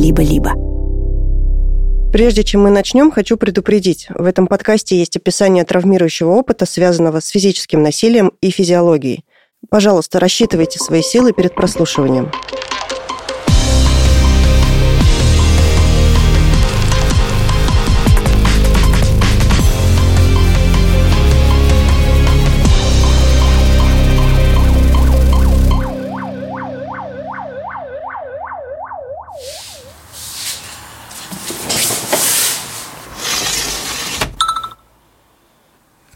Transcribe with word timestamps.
либо-либо. 0.00 0.54
Прежде 2.12 2.42
чем 2.42 2.62
мы 2.62 2.70
начнем, 2.70 3.12
хочу 3.12 3.36
предупредить. 3.36 4.08
В 4.12 4.24
этом 4.24 4.46
подкасте 4.48 4.98
есть 4.98 5.16
описание 5.16 5.64
травмирующего 5.64 6.30
опыта, 6.30 6.66
связанного 6.66 7.20
с 7.20 7.28
физическим 7.28 7.82
насилием 7.82 8.32
и 8.40 8.50
физиологией. 8.50 9.24
Пожалуйста, 9.68 10.18
рассчитывайте 10.18 10.78
свои 10.78 11.02
силы 11.02 11.32
перед 11.32 11.54
прослушиванием. 11.54 12.30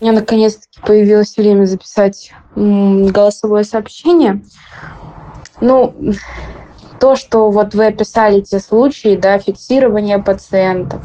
Меня 0.04 0.12
наконец-таки 0.12 0.80
появилось 0.86 1.34
время 1.36 1.64
записать 1.64 2.30
голосовое 2.54 3.64
сообщение. 3.64 4.42
Ну, 5.62 5.94
то, 7.00 7.16
что 7.16 7.50
вот 7.50 7.74
вы 7.74 7.86
описали 7.86 8.42
те 8.42 8.60
случаи, 8.60 9.16
да, 9.16 9.38
фиксирование 9.38 10.18
пациентов, 10.18 11.00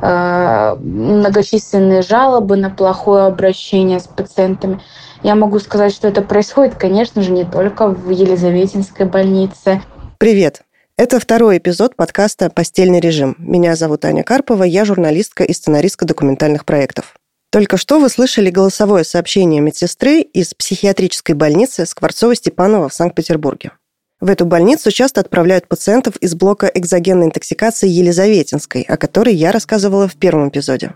э, 0.00 0.74
многочисленные 0.80 2.00
жалобы 2.00 2.56
на 2.56 2.70
плохое 2.70 3.24
обращение 3.24 4.00
с 4.00 4.06
пациентами, 4.06 4.80
я 5.22 5.34
могу 5.34 5.58
сказать, 5.58 5.92
что 5.92 6.08
это 6.08 6.22
происходит, 6.22 6.76
конечно 6.76 7.20
же, 7.20 7.32
не 7.32 7.44
только 7.44 7.88
в 7.88 8.08
Елизаветинской 8.08 9.04
больнице. 9.04 9.82
Привет! 10.16 10.62
Это 10.96 11.20
второй 11.20 11.58
эпизод 11.58 11.94
подкаста 11.94 12.48
«Постельный 12.48 13.00
режим». 13.00 13.36
Меня 13.38 13.76
зовут 13.76 14.04
Аня 14.06 14.22
Карпова, 14.22 14.64
я 14.64 14.86
журналистка 14.86 15.44
и 15.44 15.52
сценаристка 15.52 16.06
документальных 16.06 16.64
проектов. 16.64 17.19
Только 17.50 17.76
что 17.76 17.98
вы 17.98 18.08
слышали 18.08 18.48
голосовое 18.48 19.02
сообщение 19.02 19.60
медсестры 19.60 20.20
из 20.20 20.54
психиатрической 20.54 21.34
больницы 21.34 21.84
Скворцова-Степанова 21.84 22.88
в 22.88 22.94
Санкт-Петербурге. 22.94 23.72
В 24.20 24.28
эту 24.28 24.46
больницу 24.46 24.92
часто 24.92 25.20
отправляют 25.20 25.66
пациентов 25.66 26.14
из 26.16 26.36
блока 26.36 26.70
экзогенной 26.72 27.26
интоксикации 27.26 27.88
Елизаветинской, 27.88 28.82
о 28.82 28.96
которой 28.96 29.34
я 29.34 29.50
рассказывала 29.50 30.06
в 30.06 30.14
первом 30.14 30.50
эпизоде. 30.50 30.92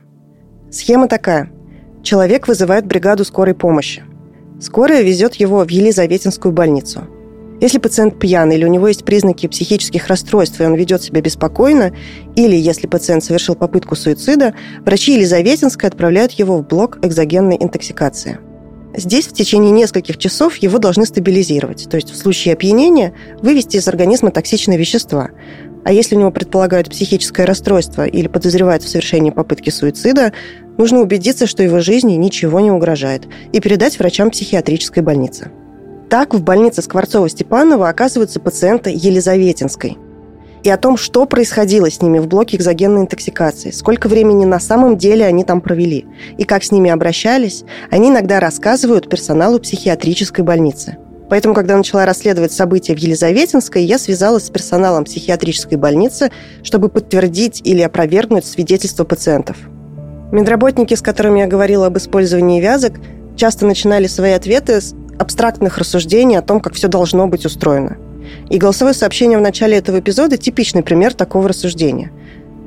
Схема 0.71 1.09
такая. 1.09 1.51
Человек 2.05 2.47
вызывает 2.47 2.87
бригаду 2.87 3.25
скорой 3.25 3.55
помощи. 3.55 4.05
Скорая 4.61 5.03
везет 5.03 5.35
его 5.35 5.65
в 5.65 5.69
Елизаветинскую 5.69 6.53
больницу. 6.53 7.09
Если 7.65 7.79
пациент 7.79 8.19
пьян 8.19 8.53
или 8.53 8.63
у 8.63 8.69
него 8.69 8.89
есть 8.89 9.07
признаки 9.07 9.49
психических 9.49 10.09
расстройств, 10.09 10.61
и 10.61 10.65
он 10.65 10.75
ведет 10.75 11.03
себя 11.03 11.23
беспокойно, 11.23 11.97
или 12.37 12.55
если 12.55 12.87
пациент 12.87 13.25
совершил 13.25 13.55
попытку 13.55 13.97
суицида, 13.97 14.53
врачи 14.85 15.15
Елизаветинской 15.15 15.89
отправляют 15.89 16.33
его 16.33 16.59
в 16.59 16.69
блок 16.69 16.99
экзогенной 17.01 17.57
интоксикации. 17.59 18.39
Здесь 18.95 19.29
в 19.29 19.33
течение 19.33 19.71
нескольких 19.71 20.19
часов 20.19 20.57
его 20.57 20.77
должны 20.77 21.07
стабилизировать, 21.07 21.89
то 21.89 21.97
есть 21.97 22.11
в 22.11 22.17
случае 22.19 22.53
опьянения 22.53 23.15
вывести 23.41 23.79
из 23.79 23.89
организма 23.89 24.31
токсичные 24.31 24.77
вещества. 24.77 25.31
А 25.87 25.91
если 25.91 26.17
у 26.17 26.19
него 26.19 26.33
предполагают 26.33 26.91
психическое 26.91 27.47
расстройство 27.47 28.05
или 28.05 28.29
подозревают 28.29 28.83
в 28.83 28.89
совершении 28.91 29.31
попытки 29.31 29.71
суицида, 29.71 30.35
нужно 30.77 31.01
убедиться, 31.01 31.47
что 31.47 31.63
его 31.63 31.81
жизни 31.81 32.13
ничего 32.13 32.61
не 32.61 32.71
угрожает, 32.71 33.23
и 33.55 33.61
передать 33.61 33.99
врачам 33.99 34.29
психиатрической 34.29 35.03
больницы. 35.03 35.51
Так 36.15 36.33
в 36.33 36.45
больнице 36.45 36.81
Скворцова-Степанова 36.81 37.89
оказываются 37.89 38.39
пациенты 38.39 38.91
Елизаветинской. 38.95 39.99
И 40.63 40.71
о 40.71 40.77
том, 40.77 40.97
что 40.97 41.27
происходило 41.27 41.91
с 41.91 42.01
ними 42.01 42.21
в 42.21 42.29
блоке 42.29 42.57
экзогенной 42.57 43.01
интоксикации, 43.03 43.73
сколько 43.73 44.07
времени 44.07 44.45
на 44.45 44.61
самом 44.61 44.97
деле 44.97 45.27
они 45.27 45.43
там 45.43 45.61
провели, 45.61 46.07
и 46.39 46.45
как 46.45 46.63
с 46.63 46.71
ними 46.71 46.89
обращались, 46.89 47.65
они 47.91 48.11
иногда 48.11 48.39
рассказывают 48.39 49.09
персоналу 49.09 49.59
психиатрической 49.59 50.45
больницы. 50.45 50.99
Поэтому, 51.29 51.53
когда 51.53 51.77
начала 51.77 52.07
расследовать 52.07 52.53
события 52.53 52.95
в 52.95 52.99
Елизаветинской, 52.99 53.83
я 53.83 53.99
связалась 53.99 54.45
с 54.45 54.51
персоналом 54.51 55.03
психиатрической 55.07 55.79
больницы, 55.79 56.31
чтобы 56.63 56.91
подтвердить 56.91 57.61
или 57.65 57.83
опровергнуть 57.83 58.47
свидетельства 58.47 59.03
пациентов. 59.03 59.57
Медработники, 60.31 60.95
с 60.95 61.03
которыми 61.03 61.41
я 61.41 61.49
говорила 61.49 61.87
об 61.87 61.99
использовании 61.99 62.61
вязок, 62.61 62.93
часто 63.35 63.67
начинали 63.67 64.07
свои 64.07 64.31
ответы 64.31 64.81
с 64.81 64.95
абстрактных 65.19 65.79
рассуждений 65.79 66.39
о 66.39 66.43
том, 66.43 66.61
как 66.61 66.75
все 66.75 66.89
должно 66.89 67.27
быть 67.27 67.47
устроено. 67.47 67.97
И 68.51 68.59
голосовое 68.59 68.95
сообщение 68.95 69.39
в 69.39 69.43
начале 69.43 69.77
этого 69.77 70.01
эпизода– 70.01 70.37
типичный 70.39 70.83
пример 70.83 71.15
такого 71.15 71.49
рассуждения. 71.49 72.11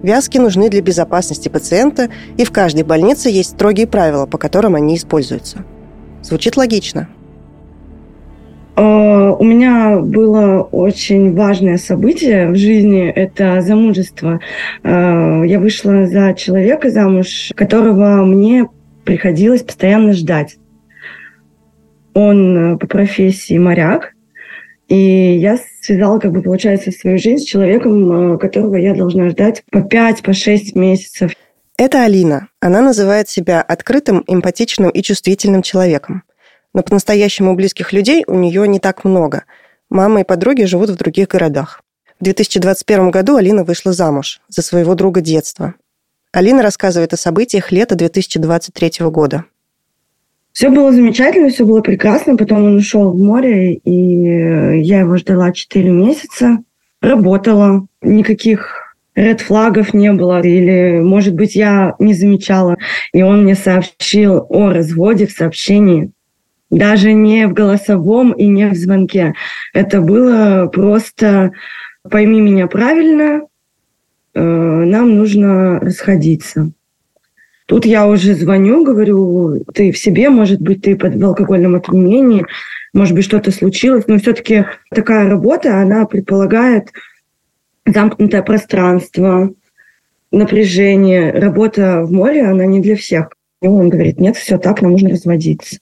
Вязки 0.04 0.38
нужны 0.38 0.70
для 0.70 0.82
безопасности 0.82 1.50
пациента, 1.50 2.10
и 2.38 2.46
в 2.46 2.52
каждой 2.52 2.84
больнице 2.84 3.30
есть 3.30 3.52
строгие 3.52 3.88
правила, 3.88 4.26
по 4.26 4.38
которым 4.38 4.76
они 4.76 4.96
используются. 4.96 5.66
Звучит 6.22 6.56
логично. 6.56 7.10
А, 8.76 9.32
у 9.34 9.44
меня 9.44 9.98
было 9.98 10.62
очень 10.62 11.36
важное 11.36 11.78
событие 11.78 12.50
в 12.50 12.56
жизни– 12.56 13.08
это 13.16 13.62
замужество. 13.62 14.40
А, 14.84 15.42
я 15.44 15.60
вышла 15.60 16.06
за 16.06 16.36
человека 16.36 16.92
замуж, 16.92 17.52
которого 17.56 18.24
мне 18.24 18.68
приходилось 19.04 19.64
постоянно 19.64 20.14
ждать. 20.14 20.58
Он 22.18 22.74
э, 22.74 22.78
по 22.80 22.88
профессии 22.88 23.60
моряк, 23.60 24.14
и 24.88 25.38
я 25.38 25.60
связала, 25.84 26.18
как 26.18 26.32
бы, 26.32 26.42
получается, 26.42 26.90
свою 26.90 27.20
жизнь 27.20 27.44
с 27.44 27.48
человеком, 27.48 28.34
э, 28.34 28.38
которого 28.40 28.76
я 28.76 28.96
должна 28.96 29.30
ждать 29.30 29.64
по 29.70 29.84
5, 29.84 30.24
по 30.24 30.34
6 30.34 30.76
месяцев. 30.76 31.34
Это 31.78 32.04
Алина. 32.04 32.48
Она 32.60 32.82
называет 32.82 33.30
себя 33.30 33.62
открытым, 33.62 34.24
эмпатичным 34.26 34.90
и 34.90 35.04
чувствительным 35.04 35.62
человеком. 35.62 36.24
Но 36.74 36.82
по-настоящему 36.82 37.54
близких 37.54 37.94
людей 37.94 38.24
у 38.26 38.34
нее 38.34 38.68
не 38.68 38.80
так 38.80 39.04
много. 39.04 39.44
Мама 39.92 40.22
и 40.22 40.24
подруги 40.24 40.64
живут 40.64 40.90
в 40.90 40.98
других 40.98 41.28
городах. 41.28 41.84
В 42.20 42.24
2021 42.24 43.12
году 43.12 43.36
Алина 43.36 43.64
вышла 43.64 43.94
замуж 43.94 44.42
за 44.48 44.64
своего 44.64 44.96
друга 44.96 45.22
детства. 45.22 45.76
Алина 46.32 46.64
рассказывает 46.64 47.14
о 47.14 47.18
событиях 47.18 47.72
лета 47.72 47.94
2023 47.94 49.06
года. 49.12 49.46
Все 50.58 50.72
было 50.72 50.92
замечательно, 50.92 51.50
все 51.50 51.68
было 51.68 51.82
прекрасно. 51.82 52.36
Потом 52.36 52.64
он 52.64 52.78
ушел 52.78 53.12
в 53.12 53.16
море, 53.16 53.76
и 53.76 54.82
я 54.82 55.02
его 55.02 55.16
ждала 55.16 55.52
4 55.52 55.88
месяца. 55.92 56.58
Работала. 57.00 57.86
Никаких 58.02 58.96
ред 59.14 59.42
флагов 59.42 59.94
не 59.94 60.12
было. 60.14 60.42
Или, 60.42 61.00
может 61.00 61.36
быть, 61.36 61.54
я 61.56 61.94
не 62.00 62.16
замечала. 62.16 62.76
И 63.14 63.22
он 63.22 63.44
мне 63.44 63.54
сообщил 63.54 64.48
о 64.50 64.72
разводе 64.72 65.28
в 65.28 65.32
сообщении. 65.32 66.10
Даже 66.72 67.14
не 67.14 67.46
в 67.46 67.54
голосовом 67.54 68.32
и 68.32 68.48
не 68.48 68.68
в 68.68 68.74
звонке. 68.74 69.36
Это 69.76 70.02
было 70.02 70.72
просто 70.74 71.52
«пойми 72.02 72.42
меня 72.42 72.66
правильно, 72.66 73.42
э, 74.34 74.42
нам 74.42 75.18
нужно 75.18 75.80
расходиться». 75.80 76.72
Тут 77.68 77.86
я 77.86 78.08
уже 78.08 78.34
звоню, 78.34 78.86
говорю, 78.86 79.62
ты 79.74 79.92
в 79.92 79.98
себе, 79.98 80.30
может 80.30 80.62
быть, 80.62 80.84
ты 80.84 80.96
под, 80.96 81.16
в 81.16 81.26
алкогольном 81.26 81.76
опьянении, 81.76 82.46
может 82.94 83.14
быть, 83.14 83.26
что-то 83.26 83.52
случилось, 83.52 84.06
но 84.08 84.18
все-таки 84.18 84.66
такая 84.90 85.30
работа, 85.30 85.82
она 85.82 86.06
предполагает 86.06 86.92
замкнутое 87.86 88.42
пространство, 88.42 89.54
напряжение. 90.32 91.32
Работа 91.32 92.04
в 92.04 92.12
море, 92.12 92.46
она 92.46 92.66
не 92.66 92.80
для 92.80 92.96
всех. 92.96 93.30
И 93.62 93.68
он 93.68 93.90
говорит, 93.90 94.20
нет, 94.20 94.38
все 94.38 94.58
так, 94.58 94.82
нам 94.82 94.94
нужно 94.94 95.10
разводиться. 95.10 95.78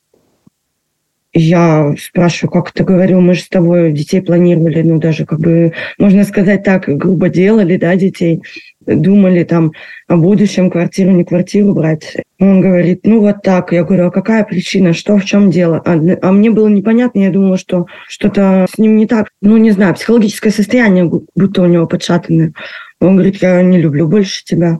Я 1.38 1.94
спрашиваю, 2.00 2.50
как 2.50 2.72
это 2.74 2.86
говорю, 2.86 3.20
мы 3.20 3.34
же 3.34 3.42
с 3.42 3.50
тобой 3.50 3.92
детей 3.92 4.22
планировали, 4.22 4.82
ну, 4.84 5.00
даже 5.00 5.26
как 5.26 5.40
бы, 5.40 5.74
можно 5.98 6.24
сказать 6.24 6.64
так, 6.64 6.86
грубо 6.88 7.28
делали, 7.28 7.76
да, 7.76 7.94
детей 7.98 8.42
думали 8.86 9.44
там 9.44 9.74
о 10.08 10.16
будущем, 10.16 10.70
квартиру, 10.70 11.12
не 11.12 11.26
квартиру 11.26 11.74
брать. 11.74 12.16
Он 12.40 12.62
говорит, 12.62 13.02
ну 13.04 13.20
вот 13.20 13.42
так. 13.42 13.72
Я 13.74 13.84
говорю, 13.84 14.08
а 14.08 14.12
какая 14.12 14.44
причина, 14.44 14.94
что, 14.94 15.18
в 15.18 15.26
чем 15.26 15.50
дело? 15.50 15.82
А, 15.86 15.94
а 15.94 16.32
мне 16.32 16.52
было 16.52 16.68
непонятно, 16.68 17.20
я 17.20 17.32
думала, 17.32 17.58
что 17.58 17.88
что-то 18.08 18.66
с 18.74 18.78
ним 18.78 18.96
не 18.96 19.08
так. 19.08 19.30
Ну, 19.42 19.58
не 19.58 19.72
знаю, 19.72 19.96
психологическое 19.96 20.52
состояние, 20.52 21.10
будто 21.36 21.62
у 21.62 21.66
него 21.66 21.88
подшатанное. 21.88 22.54
Он 23.00 23.16
говорит, 23.16 23.42
я 23.42 23.62
не 23.62 23.80
люблю 23.80 24.08
больше 24.08 24.44
тебя. 24.46 24.80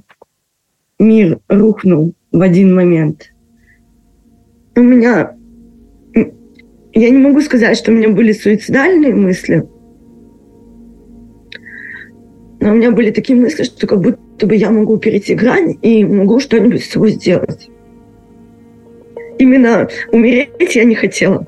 Мир 1.00 1.40
рухнул 1.50 2.14
в 2.32 2.42
один 2.42 2.74
момент. 2.74 3.32
У 4.76 4.82
меня... 4.82 5.36
Я 6.96 7.10
не 7.10 7.18
могу 7.18 7.42
сказать, 7.42 7.78
что 7.78 7.92
у 7.92 7.94
меня 7.94 8.10
были 8.10 8.32
суицидальные 8.32 9.14
мысли, 9.14 9.68
но 12.62 12.72
у 12.72 12.74
меня 12.74 12.92
были 12.92 13.12
такие 13.12 13.38
мысли, 13.38 13.64
что 13.64 13.86
как 13.86 14.00
будто 14.00 14.48
бы 14.48 14.56
я 14.56 14.72
могу 14.72 14.98
перейти 14.98 15.36
грань 15.36 15.78
и 15.82 16.06
могу 16.06 16.40
что-нибудь 16.40 16.86
с 16.86 16.90
собой 16.90 17.12
сделать. 17.12 17.70
Именно 19.38 19.90
умереть 20.14 20.76
я 20.76 20.86
не 20.86 20.96
хотела. 20.96 21.46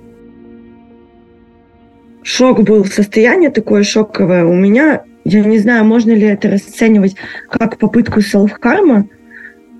Шок 2.23 2.63
был, 2.63 2.83
состояние 2.83 3.49
такое 3.49 3.83
шоковое. 3.83 4.43
У 4.45 4.53
меня 4.53 5.03
Я 5.23 5.43
не 5.43 5.59
знаю, 5.59 5.85
можно 5.85 6.11
ли 6.11 6.27
это 6.27 6.49
расценивать 6.49 7.15
как 7.49 7.77
попытку 7.77 8.19
селф-карма, 8.19 9.07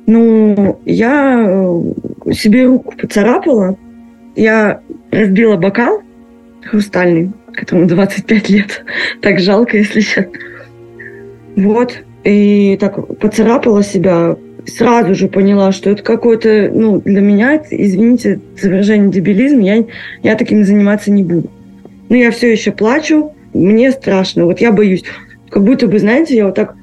но 0.06 0.80
я 0.86 1.46
э, 1.46 2.31
себе 2.34 2.66
руку 2.66 2.94
поцарапала, 2.98 3.78
я 4.38 4.81
разбила 5.12 5.57
бокал 5.57 6.01
хрустальный, 6.63 7.31
которому 7.54 7.88
25 7.88 8.50
лет. 8.50 8.84
Так 9.22 9.39
жалко, 9.39 9.78
если 9.78 10.01
честно. 10.01 10.31
Вот. 11.56 11.98
И 12.24 12.78
так 12.80 13.18
поцарапала 13.19 13.84
себя, 13.84 14.38
сразу 14.66 15.16
же 15.16 15.28
поняла, 15.28 15.72
что 15.72 15.89
это 15.89 16.04
какой-то, 16.04 16.69
ну, 16.74 17.01
для 17.01 17.22
меня, 17.22 17.62
извините 17.72 18.39
за 18.62 18.69
выражение 18.69 19.10
дебилизм, 19.10 19.60
я, 19.60 19.86
я 20.24 20.36
таким 20.36 20.63
заниматься 20.63 21.12
не 21.12 21.24
буду. 21.24 21.50
Но 22.10 22.16
я 22.16 22.31
все 22.31 22.51
еще 22.51 22.72
плачу, 22.72 23.31
мне 23.54 23.92
страшно, 23.92 24.45
вот 24.45 24.60
я 24.60 24.72
боюсь. 24.72 25.04
Как 25.50 25.63
будто 25.63 25.88
бы, 25.88 26.00
знаете, 26.00 26.36
я 26.36 26.45
вот 26.45 26.56
так 26.56 26.75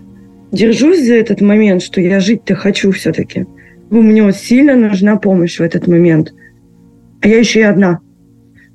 держусь 0.50 1.04
за 1.04 1.14
этот 1.14 1.40
момент, 1.40 1.82
что 1.82 2.00
я 2.00 2.20
жить-то 2.20 2.54
хочу 2.54 2.90
все-таки. 2.90 3.46
Мне 3.90 4.22
вот 4.22 4.36
сильно 4.36 4.74
нужна 4.74 5.16
помощь 5.16 5.58
в 5.58 5.62
этот 5.62 5.86
момент. 5.86 6.32
А 7.24 7.26
я 7.26 7.38
еще 7.38 7.60
и 7.60 7.62
одна. 7.62 8.00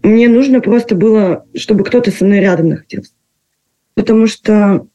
Мне 0.01 0.27
нужно 0.27 0.59
просто 0.59 0.95
было, 0.95 1.45
чтобы 1.55 1.83
кто-то 1.83 2.09
со 2.09 2.25
мной 2.25 2.39
рядом 2.39 2.69
находился. 2.69 3.11
Потому 3.93 4.25
что 4.25 4.87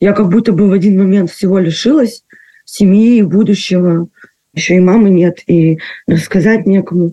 я 0.00 0.12
как 0.12 0.28
будто 0.30 0.50
бы 0.50 0.68
в 0.68 0.72
один 0.72 0.98
момент 0.98 1.30
всего 1.30 1.60
лишилась 1.60 2.24
семьи, 2.64 3.22
будущего. 3.22 4.08
Еще 4.52 4.74
и 4.74 4.80
мамы 4.80 5.10
нет, 5.10 5.44
и 5.46 5.78
рассказать 6.08 6.66
некому. 6.66 7.12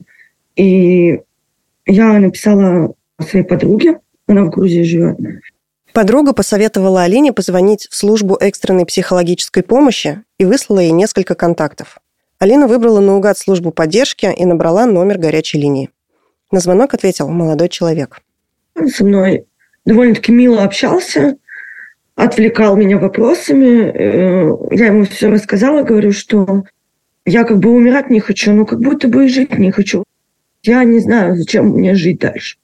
И 0.56 1.20
я 1.86 2.20
написала 2.20 2.96
своей 3.22 3.46
подруге, 3.46 4.00
она 4.26 4.46
в 4.46 4.50
Грузии 4.50 4.82
живет. 4.82 5.20
Подруга 5.94 6.34
посоветовала 6.34 7.04
Алине 7.04 7.32
позвонить 7.32 7.88
в 7.92 7.96
службу 7.96 8.36
экстренной 8.42 8.88
психологической 8.88 9.62
помощи 9.62 10.24
и 10.40 10.46
выслала 10.46 10.80
ей 10.80 10.92
несколько 10.92 11.36
контактов. 11.36 12.00
Алина 12.38 12.68
выбрала 12.68 13.00
наугад 13.00 13.38
службу 13.38 13.72
поддержки 13.72 14.32
и 14.36 14.46
набрала 14.46 14.86
номер 14.86 15.18
горячей 15.18 15.60
линии. 15.60 15.90
На 16.52 16.60
звонок 16.60 16.94
ответил 16.94 17.30
молодой 17.30 17.70
человек. 17.70 18.22
Он 18.76 18.90
со 18.90 19.06
мной 19.06 19.46
довольно-таки 19.86 20.32
мило 20.32 20.64
общался, 20.64 21.38
отвлекал 22.16 22.76
меня 22.76 22.98
вопросами. 22.98 23.90
Э, 23.90 24.52
я 24.72 24.88
ему 24.88 25.06
все 25.06 25.30
рассказала, 25.30 25.84
говорю, 25.84 26.12
что 26.12 26.66
я 27.26 27.46
как 27.46 27.60
бы 27.60 27.70
умирать 27.70 28.10
не 28.10 28.20
хочу, 28.20 28.52
но 28.52 28.66
как 28.66 28.80
будто 28.80 29.08
бы 29.08 29.26
и 29.26 29.30
жить 29.30 29.58
не 29.58 29.72
хочу. 29.72 30.04
Я 30.64 30.84
не 30.84 31.00
знаю, 31.00 31.36
зачем 31.38 31.70
мне 31.70 31.96
жить 31.96 32.20
дальше. 32.20 32.58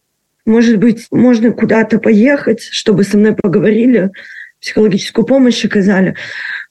Может 0.45 0.79
быть, 0.79 1.07
можно 1.12 1.51
куда-то 1.51 2.00
поехать, 2.00 2.62
чтобы 2.62 3.03
со 3.03 3.17
мной 3.17 3.35
поговорили, 3.35 4.12
психологическую 4.59 5.25
помощь 5.25 5.63
оказали. 5.63 6.15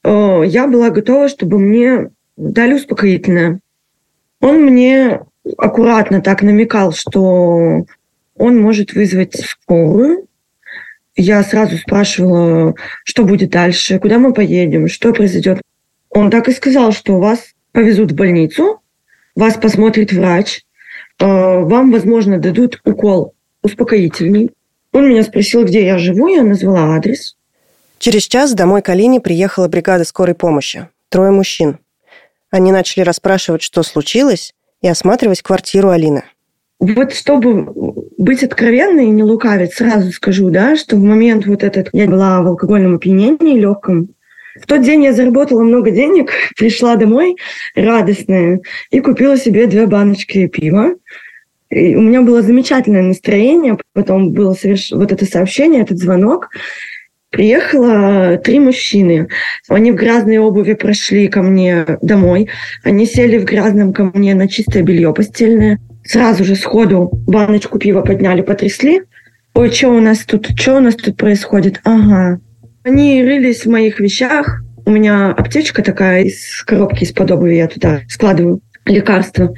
Э, 0.05 0.43
я 0.45 0.67
была 0.67 0.91
готова, 0.91 1.29
чтобы 1.29 1.59
мне 1.59 2.11
дали 2.41 2.75
успокоительное. 2.75 3.61
Он 4.41 4.63
мне 4.63 5.21
аккуратно 5.59 6.23
так 6.23 6.43
намекал, 6.43 6.93
что 6.93 7.85
он 8.37 8.61
может 8.61 8.95
вызвать 8.95 9.37
скорую, 9.37 10.27
я 11.17 11.43
сразу 11.43 11.77
спрашивала, 11.77 12.75
что 13.05 13.25
будет 13.25 13.51
дальше, 13.51 13.99
куда 13.99 14.19
мы 14.19 14.33
поедем, 14.33 14.89
что 14.89 15.13
произойдет. 15.13 15.61
Он 16.09 16.31
так 16.31 16.49
и 16.49 16.53
сказал, 16.53 16.93
что 16.93 17.19
вас 17.19 17.53
повезут 17.73 18.13
в 18.13 18.15
больницу, 18.15 18.81
вас 19.37 19.55
посмотрит 19.55 20.13
врач, 20.13 20.63
э, 21.19 21.25
вам, 21.27 21.93
возможно, 21.93 22.39
дадут 22.39 22.81
укол 22.85 23.35
успокоительный. 23.63 24.51
Он 24.93 25.09
меня 25.11 25.23
спросил, 25.23 25.65
где 25.65 25.85
я 25.85 25.99
живу, 25.99 26.29
я 26.29 26.43
назвала 26.43 26.97
адрес. 26.97 27.37
Через 27.99 28.23
час 28.23 28.55
домой 28.55 28.81
к 28.81 28.89
Алине 28.89 29.21
приехала 29.21 29.69
бригада 29.69 30.05
скорой 30.05 30.35
помощи. 30.35 30.89
Трое 31.11 31.33
мужчин. 31.33 31.79
Они 32.51 32.73
начали 32.73 33.03
расспрашивать, 33.03 33.63
что 33.63 33.83
случилось, 33.83 34.55
и 34.83 34.89
осматривать 34.89 35.43
квартиру 35.43 35.91
Алины. 35.91 36.25
Вот 36.79 37.13
чтобы 37.13 37.71
быть 38.17 38.43
откровенной 38.43 39.07
и 39.07 39.11
не 39.11 39.23
лукавить, 39.23 39.75
сразу 39.75 40.11
скажу, 40.13 40.49
да, 40.51 40.77
что 40.77 40.97
в 40.97 41.03
момент 41.03 41.47
вот 41.47 41.63
этот 41.63 41.91
я 41.93 42.07
была 42.07 42.41
в 42.41 42.47
алкогольном 42.47 42.97
опьянении 42.97 43.59
легком. 43.59 44.09
В 44.61 44.67
тот 44.67 44.83
день 44.83 45.05
я 45.05 45.13
заработала 45.13 45.63
много 45.63 45.91
денег, 45.91 46.33
пришла 46.57 46.97
домой 46.97 47.37
радостная 47.75 48.61
и 48.91 49.01
купила 49.01 49.37
себе 49.37 49.67
две 49.67 49.87
баночки 49.87 50.47
пива. 50.47 50.95
И 51.69 51.95
у 51.95 52.01
меня 52.01 52.23
было 52.23 52.43
замечательное 52.43 53.03
настроение, 53.03 53.79
потом 53.93 54.33
было 54.33 54.55
соверш... 54.55 54.91
вот 54.91 55.13
это 55.13 55.25
сообщение, 55.25 55.83
этот 55.83 55.99
звонок. 55.99 56.49
Приехало 57.31 58.39
три 58.39 58.59
мужчины. 58.59 59.29
Они 59.69 59.93
в 59.93 59.95
грязной 59.95 60.39
обуви 60.39 60.75
прошли 60.75 61.29
ко 61.29 61.43
мне 61.43 61.87
домой. 62.03 62.49
Они 62.83 63.07
сели 63.07 63.39
в 63.39 63.45
грязном 63.45 63.93
ко 63.93 64.11
мне 64.13 64.35
на 64.35 64.49
чистое 64.49 64.83
белье 64.83 65.15
постельное 65.15 65.79
сразу 66.05 66.45
же 66.45 66.57
сходу 66.57 67.11
баночку 67.27 67.79
пива 67.79 68.03
подняли, 68.03 68.43
потрясли. 68.43 69.03
Ой, 69.55 69.71
что 69.71 69.89
у 69.89 70.01
нас 70.01 70.21
тут, 70.21 70.49
что 70.59 70.77
у 70.77 70.81
нас 70.81 70.95
тут 70.97 71.17
происходит? 71.17 71.81
Ага. 71.85 72.41
Они 72.85 73.23
рылись 73.23 73.65
в 73.65 73.71
моих 73.71 74.01
вещах. 74.01 74.63
У 74.87 74.91
меня 74.91 75.31
аптечка 75.31 75.83
такая 75.83 76.25
из 76.25 76.63
коробки 76.63 77.05
из-под 77.05 77.31
обуви, 77.31 77.55
я 77.55 77.69
туда 77.69 78.01
складываю 78.09 78.61
лекарства. 78.87 79.55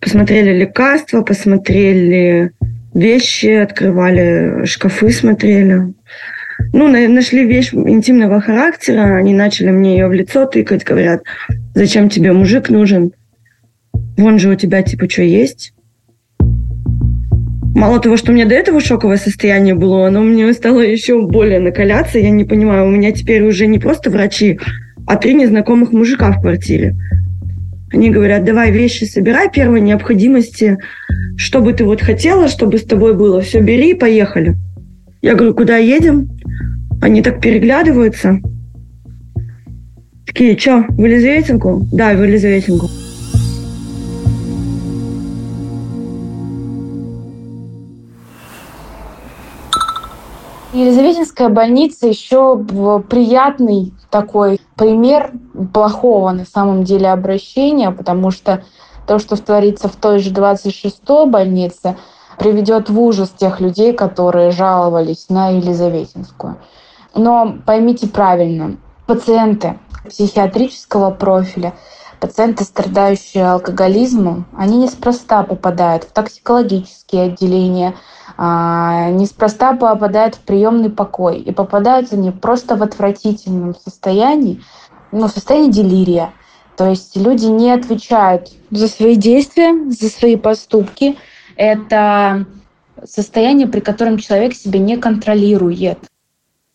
Посмотрели 0.00 0.56
лекарства, 0.56 1.22
посмотрели 1.22 2.52
вещи, 2.94 3.46
открывали 3.46 4.64
шкафы, 4.64 5.10
смотрели. 5.10 5.94
Ну, 6.72 6.88
нашли 6.88 7.46
вещь 7.46 7.72
интимного 7.72 8.40
характера, 8.40 9.16
они 9.16 9.32
начали 9.32 9.70
мне 9.70 9.96
ее 9.96 10.08
в 10.08 10.12
лицо 10.12 10.44
тыкать, 10.46 10.84
говорят, 10.84 11.22
зачем 11.74 12.08
тебе 12.08 12.32
мужик 12.32 12.68
нужен? 12.68 13.12
Вон 14.16 14.38
же 14.38 14.50
у 14.50 14.54
тебя 14.54 14.82
типа 14.82 15.08
что 15.08 15.22
есть? 15.22 15.72
Мало 17.74 18.00
того, 18.00 18.16
что 18.16 18.32
у 18.32 18.34
меня 18.34 18.44
до 18.44 18.56
этого 18.56 18.80
шоковое 18.80 19.18
состояние 19.18 19.74
было, 19.74 20.08
оно 20.08 20.22
мне 20.22 20.52
стало 20.52 20.80
еще 20.80 21.22
более 21.22 21.60
накаляться. 21.60 22.18
Я 22.18 22.30
не 22.30 22.44
понимаю, 22.44 22.86
у 22.86 22.90
меня 22.90 23.12
теперь 23.12 23.44
уже 23.44 23.66
не 23.66 23.78
просто 23.78 24.10
врачи, 24.10 24.58
а 25.06 25.16
три 25.16 25.34
незнакомых 25.34 25.92
мужика 25.92 26.32
в 26.32 26.40
квартире. 26.40 26.96
Они 27.92 28.10
говорят, 28.10 28.44
давай 28.44 28.72
вещи 28.72 29.04
собирай 29.04 29.48
первой 29.50 29.80
необходимости, 29.80 30.76
что 31.36 31.60
бы 31.60 31.72
ты 31.72 31.84
вот 31.84 32.02
хотела, 32.02 32.48
чтобы 32.48 32.78
с 32.78 32.84
тобой 32.84 33.14
было, 33.16 33.40
все 33.40 33.60
бери 33.60 33.92
и 33.92 33.94
поехали. 33.94 34.56
Я 35.22 35.34
говорю, 35.34 35.54
куда 35.54 35.76
едем? 35.76 36.28
Они 37.00 37.22
так 37.22 37.40
переглядываются. 37.40 38.40
Такие, 40.26 40.58
что, 40.58 40.84
в 40.88 41.00
Елизаветинку? 41.00 41.86
Да, 41.92 42.12
в 42.12 42.22
Елизаветинку. 42.22 42.88
Елизаветинская 50.72 51.48
больница 51.48 52.08
еще 52.08 52.56
приятный 53.08 53.92
такой 54.10 54.60
пример 54.76 55.32
плохого 55.72 56.32
на 56.32 56.44
самом 56.44 56.84
деле 56.84 57.08
обращения, 57.08 57.90
потому 57.90 58.30
что 58.30 58.62
то, 59.06 59.18
что 59.18 59.36
творится 59.36 59.88
в 59.88 59.96
той 59.96 60.18
же 60.18 60.30
26-й 60.30 61.30
больнице, 61.30 61.96
приведет 62.38 62.90
в 62.90 63.00
ужас 63.00 63.30
тех 63.30 63.60
людей, 63.60 63.92
которые 63.92 64.50
жаловались 64.50 65.28
на 65.28 65.48
Елизаветинскую. 65.48 66.58
Но 67.18 67.58
поймите 67.66 68.06
правильно, 68.06 68.76
пациенты 69.08 69.76
психиатрического 70.08 71.10
профиля, 71.10 71.74
пациенты, 72.20 72.62
страдающие 72.62 73.44
алкоголизмом, 73.44 74.46
они 74.56 74.78
неспроста 74.78 75.42
попадают 75.42 76.04
в 76.04 76.12
токсикологические 76.12 77.24
отделения, 77.24 77.96
а, 78.36 79.10
неспроста 79.10 79.72
попадают 79.72 80.36
в 80.36 80.40
приемный 80.42 80.90
покой. 80.90 81.40
И 81.40 81.50
попадают 81.50 82.12
они 82.12 82.30
просто 82.30 82.76
в 82.76 82.84
отвратительном 82.84 83.74
состоянии, 83.74 84.62
ну, 85.10 85.26
в 85.26 85.32
состоянии 85.32 85.72
делирия. 85.72 86.32
То 86.76 86.88
есть 86.88 87.16
люди 87.16 87.46
не 87.46 87.72
отвечают 87.72 88.52
за 88.70 88.86
свои 88.86 89.16
действия, 89.16 89.90
за 89.90 90.08
свои 90.08 90.36
поступки. 90.36 91.18
Это 91.56 92.46
состояние, 93.04 93.66
при 93.66 93.80
котором 93.80 94.18
человек 94.18 94.54
себя 94.54 94.78
не 94.78 94.96
контролирует. 94.96 96.07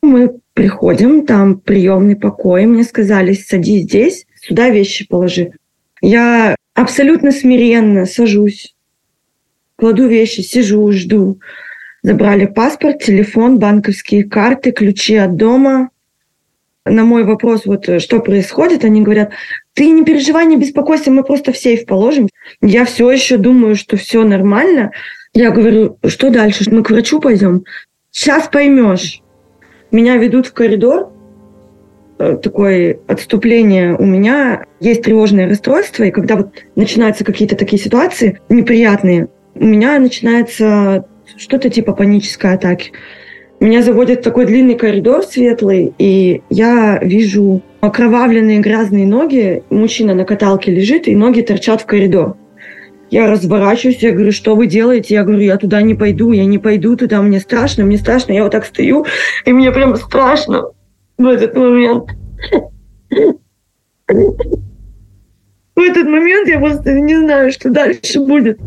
Мы 0.04 0.36
приходим, 0.54 1.26
там 1.26 1.62
приемный 1.62 2.18
покой, 2.18 2.66
мне 2.66 2.84
сказали, 2.84 3.32
садись 3.32 3.84
здесь, 3.84 4.26
сюда 4.36 4.70
вещи 4.70 5.08
положи. 5.08 5.54
Я 6.02 6.58
абсолютно 6.74 7.32
смиренно 7.32 8.06
сажусь, 8.06 8.76
кладу 9.78 10.10
вещи, 10.10 10.42
сижу, 10.42 10.92
жду. 10.92 11.40
Забрали 12.02 12.48
паспорт, 12.48 13.02
телефон, 13.02 13.60
банковские 13.60 14.26
карты, 14.26 14.74
ключи 14.74 15.16
от 15.16 15.38
дома. 15.38 15.90
На 16.84 17.06
мой 17.06 17.24
вопрос, 17.24 17.66
вот 17.66 17.90
что 18.02 18.20
происходит, 18.20 18.84
они 18.84 19.04
говорят, 19.04 19.32
ты 19.74 19.90
не 19.90 20.04
переживай, 20.04 20.46
не 20.46 20.58
беспокойся, 20.58 21.12
мы 21.12 21.24
просто 21.24 21.54
в 21.54 21.58
сейф 21.58 21.86
положим. 21.86 22.28
Я 22.62 22.84
все 22.84 23.10
еще 23.10 23.38
думаю, 23.38 23.78
что 23.78 23.96
все 23.96 24.26
нормально. 24.26 24.92
Я 25.34 25.52
говорю, 25.52 25.98
что 26.06 26.30
дальше? 26.30 26.70
Мы 26.70 26.84
к 26.84 26.90
врачу 26.90 27.22
пойдем? 27.22 27.64
Сейчас 28.12 28.50
поймешь. 28.50 29.23
Меня 29.94 30.18
ведут 30.18 30.48
в 30.48 30.54
коридор, 30.54 31.12
э, 32.18 32.38
такое 32.42 32.98
отступление 33.06 33.96
у 33.96 34.04
меня 34.04 34.66
есть 34.80 35.04
тревожное 35.04 35.48
расстройство, 35.48 36.04
и 36.04 36.10
когда 36.10 36.36
вот 36.36 36.50
начинаются 36.76 37.24
какие-то 37.24 37.56
такие 37.56 37.80
ситуации 37.80 38.40
неприятные, 38.50 39.28
у 39.54 39.64
меня 39.64 40.00
начинается 40.00 41.06
что-то 41.38 41.70
типа 41.70 41.94
панической 41.94 42.56
атаки. 42.56 42.92
Меня 43.60 43.84
заводят 43.84 44.22
в 44.22 44.24
такой 44.24 44.48
длинный 44.48 44.74
коридор 44.74 45.22
светлый, 45.22 45.94
и 46.00 46.42
я 46.50 46.98
вижу 47.00 47.62
окровавленные 47.80 48.62
грязные 48.62 49.06
ноги. 49.06 49.62
Мужчина 49.70 50.16
на 50.16 50.26
каталке 50.26 50.72
лежит, 50.72 51.08
и 51.08 51.16
ноги 51.16 51.42
торчат 51.42 51.82
в 51.82 51.86
коридор. 51.86 52.36
Я 53.14 53.28
разворачиваюсь, 53.28 54.02
я 54.02 54.12
говорю, 54.12 54.32
что 54.32 54.56
вы 54.56 54.66
делаете? 54.66 55.14
Я 55.14 55.24
говорю, 55.24 55.42
я 55.42 55.58
туда 55.58 55.84
не 55.84 55.94
пойду, 55.94 56.32
я 56.32 56.46
не 56.46 56.58
пойду 56.58 56.98
туда, 56.98 57.22
мне 57.22 57.40
страшно, 57.40 57.84
мне 57.84 58.00
страшно. 58.00 58.34
Я 58.34 58.42
вот 58.42 58.54
так 58.54 58.66
стою, 58.66 59.06
и 59.46 59.54
мне 59.54 59.72
прям 59.72 59.96
страшно 59.98 60.72
в 61.20 61.28
этот 61.28 61.56
момент. 61.56 62.10
В 65.76 65.80
этот 65.80 66.06
момент 66.06 66.50
я 66.50 66.58
просто 66.60 67.00
не 67.00 67.16
знаю, 67.16 67.52
что 67.52 67.70
дальше 67.70 68.20
будет. 68.20 68.60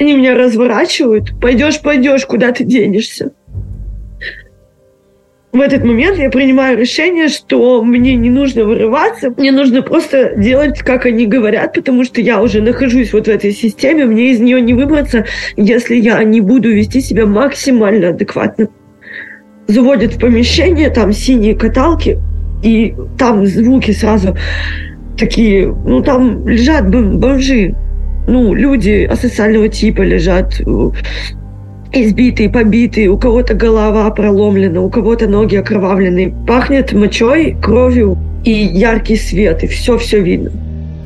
Они 0.00 0.16
меня 0.16 0.34
разворачивают. 0.34 1.40
Пойдешь, 1.40 1.80
пойдешь, 1.80 2.26
куда 2.26 2.50
ты 2.50 2.64
денешься. 2.64 3.30
В 5.50 5.60
этот 5.60 5.82
момент 5.82 6.18
я 6.18 6.28
принимаю 6.28 6.76
решение, 6.76 7.28
что 7.28 7.82
мне 7.82 8.16
не 8.16 8.28
нужно 8.28 8.64
вырываться, 8.64 9.30
мне 9.30 9.50
нужно 9.50 9.80
просто 9.80 10.34
делать, 10.36 10.80
как 10.80 11.06
они 11.06 11.26
говорят, 11.26 11.72
потому 11.72 12.04
что 12.04 12.20
я 12.20 12.42
уже 12.42 12.60
нахожусь 12.60 13.14
вот 13.14 13.28
в 13.28 13.30
этой 13.30 13.52
системе, 13.52 14.04
мне 14.04 14.32
из 14.32 14.40
нее 14.40 14.60
не 14.60 14.74
выбраться, 14.74 15.24
если 15.56 15.96
я 15.96 16.22
не 16.22 16.42
буду 16.42 16.70
вести 16.70 17.00
себя 17.00 17.24
максимально 17.24 18.10
адекватно. 18.10 18.68
Заводят 19.68 20.14
в 20.14 20.20
помещение, 20.20 20.90
там 20.90 21.12
синие 21.12 21.54
каталки, 21.54 22.18
и 22.62 22.94
там 23.18 23.46
звуки 23.46 23.92
сразу 23.92 24.36
такие, 25.16 25.66
ну 25.66 26.02
там 26.02 26.46
лежат 26.46 26.90
бомжи, 26.90 27.74
ну, 28.26 28.52
люди 28.52 29.08
асоциального 29.10 29.68
типа 29.70 30.02
лежат, 30.02 30.60
избитые, 31.92 32.50
побитые, 32.50 33.08
у 33.08 33.18
кого-то 33.18 33.54
голова 33.54 34.10
проломлена, 34.10 34.80
у 34.80 34.90
кого-то 34.90 35.26
ноги 35.26 35.56
окровавлены. 35.56 36.34
Пахнет 36.46 36.92
мочой, 36.92 37.56
кровью 37.62 38.18
и 38.44 38.52
яркий 38.52 39.16
свет, 39.16 39.64
и 39.64 39.66
все-все 39.66 40.20
видно. 40.20 40.50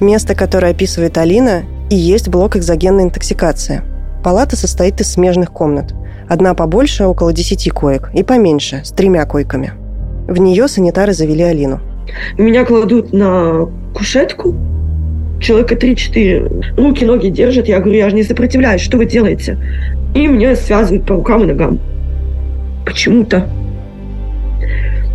Место, 0.00 0.34
которое 0.34 0.72
описывает 0.72 1.16
Алина, 1.18 1.64
и 1.90 1.96
есть 1.96 2.28
блок 2.28 2.56
экзогенной 2.56 3.04
интоксикации. 3.04 3.82
Палата 4.24 4.56
состоит 4.56 5.00
из 5.00 5.12
смежных 5.12 5.52
комнат. 5.52 5.94
Одна 6.28 6.54
побольше, 6.54 7.04
около 7.04 7.32
10 7.32 7.70
коек, 7.70 8.10
и 8.14 8.22
поменьше, 8.22 8.82
с 8.84 8.90
тремя 8.90 9.24
койками. 9.26 9.72
В 10.26 10.38
нее 10.38 10.68
санитары 10.68 11.12
завели 11.12 11.42
Алину. 11.42 11.80
Меня 12.38 12.64
кладут 12.64 13.12
на 13.12 13.68
кушетку, 13.94 14.54
человека 15.42 15.74
3-4. 15.74 16.76
Руки, 16.76 17.04
ноги 17.04 17.28
держат. 17.28 17.68
Я 17.68 17.80
говорю, 17.80 17.98
я 17.98 18.08
же 18.08 18.16
не 18.16 18.22
сопротивляюсь, 18.22 18.80
что 18.80 18.96
вы 18.96 19.06
делаете? 19.06 19.58
И 20.14 20.26
меня 20.26 20.56
связывают 20.56 21.06
по 21.06 21.14
рукам 21.14 21.42
и 21.42 21.46
ногам. 21.46 21.78
Почему-то. 22.86 23.48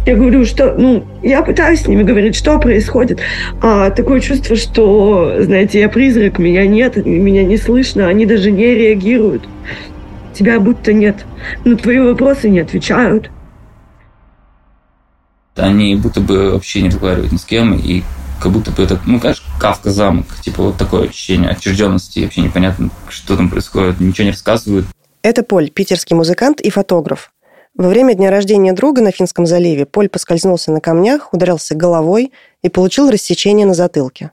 Я 0.06 0.16
говорю, 0.16 0.46
что, 0.46 0.74
ну, 0.78 1.04
я 1.22 1.42
пытаюсь 1.42 1.82
с 1.82 1.88
ними 1.88 2.04
говорить, 2.04 2.36
что 2.36 2.58
происходит. 2.60 3.20
А 3.62 3.90
такое 3.90 4.22
чувство, 4.22 4.56
что, 4.56 5.36
знаете, 5.42 5.82
я 5.82 5.90
призрак, 5.90 6.40
меня 6.40 6.66
нет, 6.66 7.06
меня 7.06 7.44
не 7.44 7.58
слышно, 7.58 8.08
они 8.08 8.26
даже 8.26 8.52
не 8.52 8.74
реагируют. 8.74 9.50
Тебя 10.34 10.62
будто 10.62 10.94
нет. 10.94 11.26
На 11.66 11.76
твои 11.76 12.00
вопросы 12.00 12.48
не 12.48 12.60
отвечают. 12.60 13.30
Они 15.58 15.96
будто 15.96 16.22
бы 16.22 16.52
вообще 16.52 16.84
не 16.84 16.90
разговаривают 16.90 17.34
ни 17.34 17.38
с 17.38 17.44
кем, 17.44 17.74
и 17.74 18.04
как 18.41 18.51
будто 18.51 18.72
бы 18.72 18.84
это, 18.84 19.00
ну, 19.06 19.20
конечно, 19.20 19.46
Кавка 19.60 19.91
замок. 19.91 20.25
Типа 20.41 20.63
вот 20.63 20.77
такое 20.77 21.10
ощущение 21.10 21.50
отчужденности. 21.50 22.20
Вообще 22.20 22.41
непонятно, 22.41 22.89
что 23.10 23.36
там 23.36 23.50
происходит. 23.50 24.00
Ничего 24.00 24.25
не 24.25 24.32
рассказывают. 24.32 24.86
Это 25.22 25.44
Поль, 25.44 25.70
питерский 25.70 26.15
музыкант 26.15 26.62
и 26.62 26.70
фотограф. 26.70 27.32
Во 27.75 27.89
время 27.89 28.15
дня 28.15 28.32
рождения 28.32 28.74
друга 28.74 29.01
на 29.01 29.12
Финском 29.12 29.46
заливе 29.46 29.86
Поль 29.86 30.10
поскользнулся 30.10 30.72
на 30.72 30.82
камнях, 30.82 31.34
ударился 31.34 31.75
головой 31.75 32.32
и 32.63 32.70
получил 32.70 33.12
рассечение 33.12 33.67
на 33.67 33.74
затылке. 33.74 34.32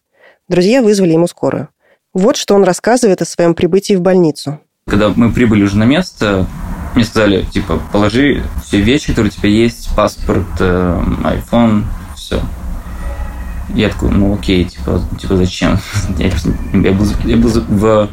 Друзья 0.49 0.83
вызвали 0.83 1.13
ему 1.13 1.27
скорую. 1.27 1.69
Вот 2.15 2.37
что 2.37 2.55
он 2.55 2.65
рассказывает 2.65 3.21
о 3.23 3.25
своем 3.25 3.55
прибытии 3.55 3.95
в 3.95 4.01
больницу. 4.01 4.61
Когда 4.87 5.09
мы 5.09 5.33
прибыли 5.33 5.63
уже 5.63 5.77
на 5.77 5.85
место, 5.85 6.47
мне 6.95 7.05
сказали, 7.05 7.45
типа, 7.45 7.83
положи 7.93 8.43
все 8.65 8.81
вещи, 8.81 9.09
которые 9.09 9.31
у 9.31 9.35
тебя 9.35 9.49
есть, 9.49 9.89
паспорт, 9.97 10.47
э, 10.61 11.03
iPhone, 11.25 11.85
все. 12.17 12.41
Я 13.75 13.89
такой, 13.89 14.11
ну 14.11 14.35
окей, 14.35 14.65
типа, 14.65 15.01
типа 15.21 15.37
зачем? 15.37 15.79
я, 16.19 16.27
я, 16.29 16.93
был, 16.93 17.07
я 17.25 17.37
был 17.37 17.51
в 17.69 18.09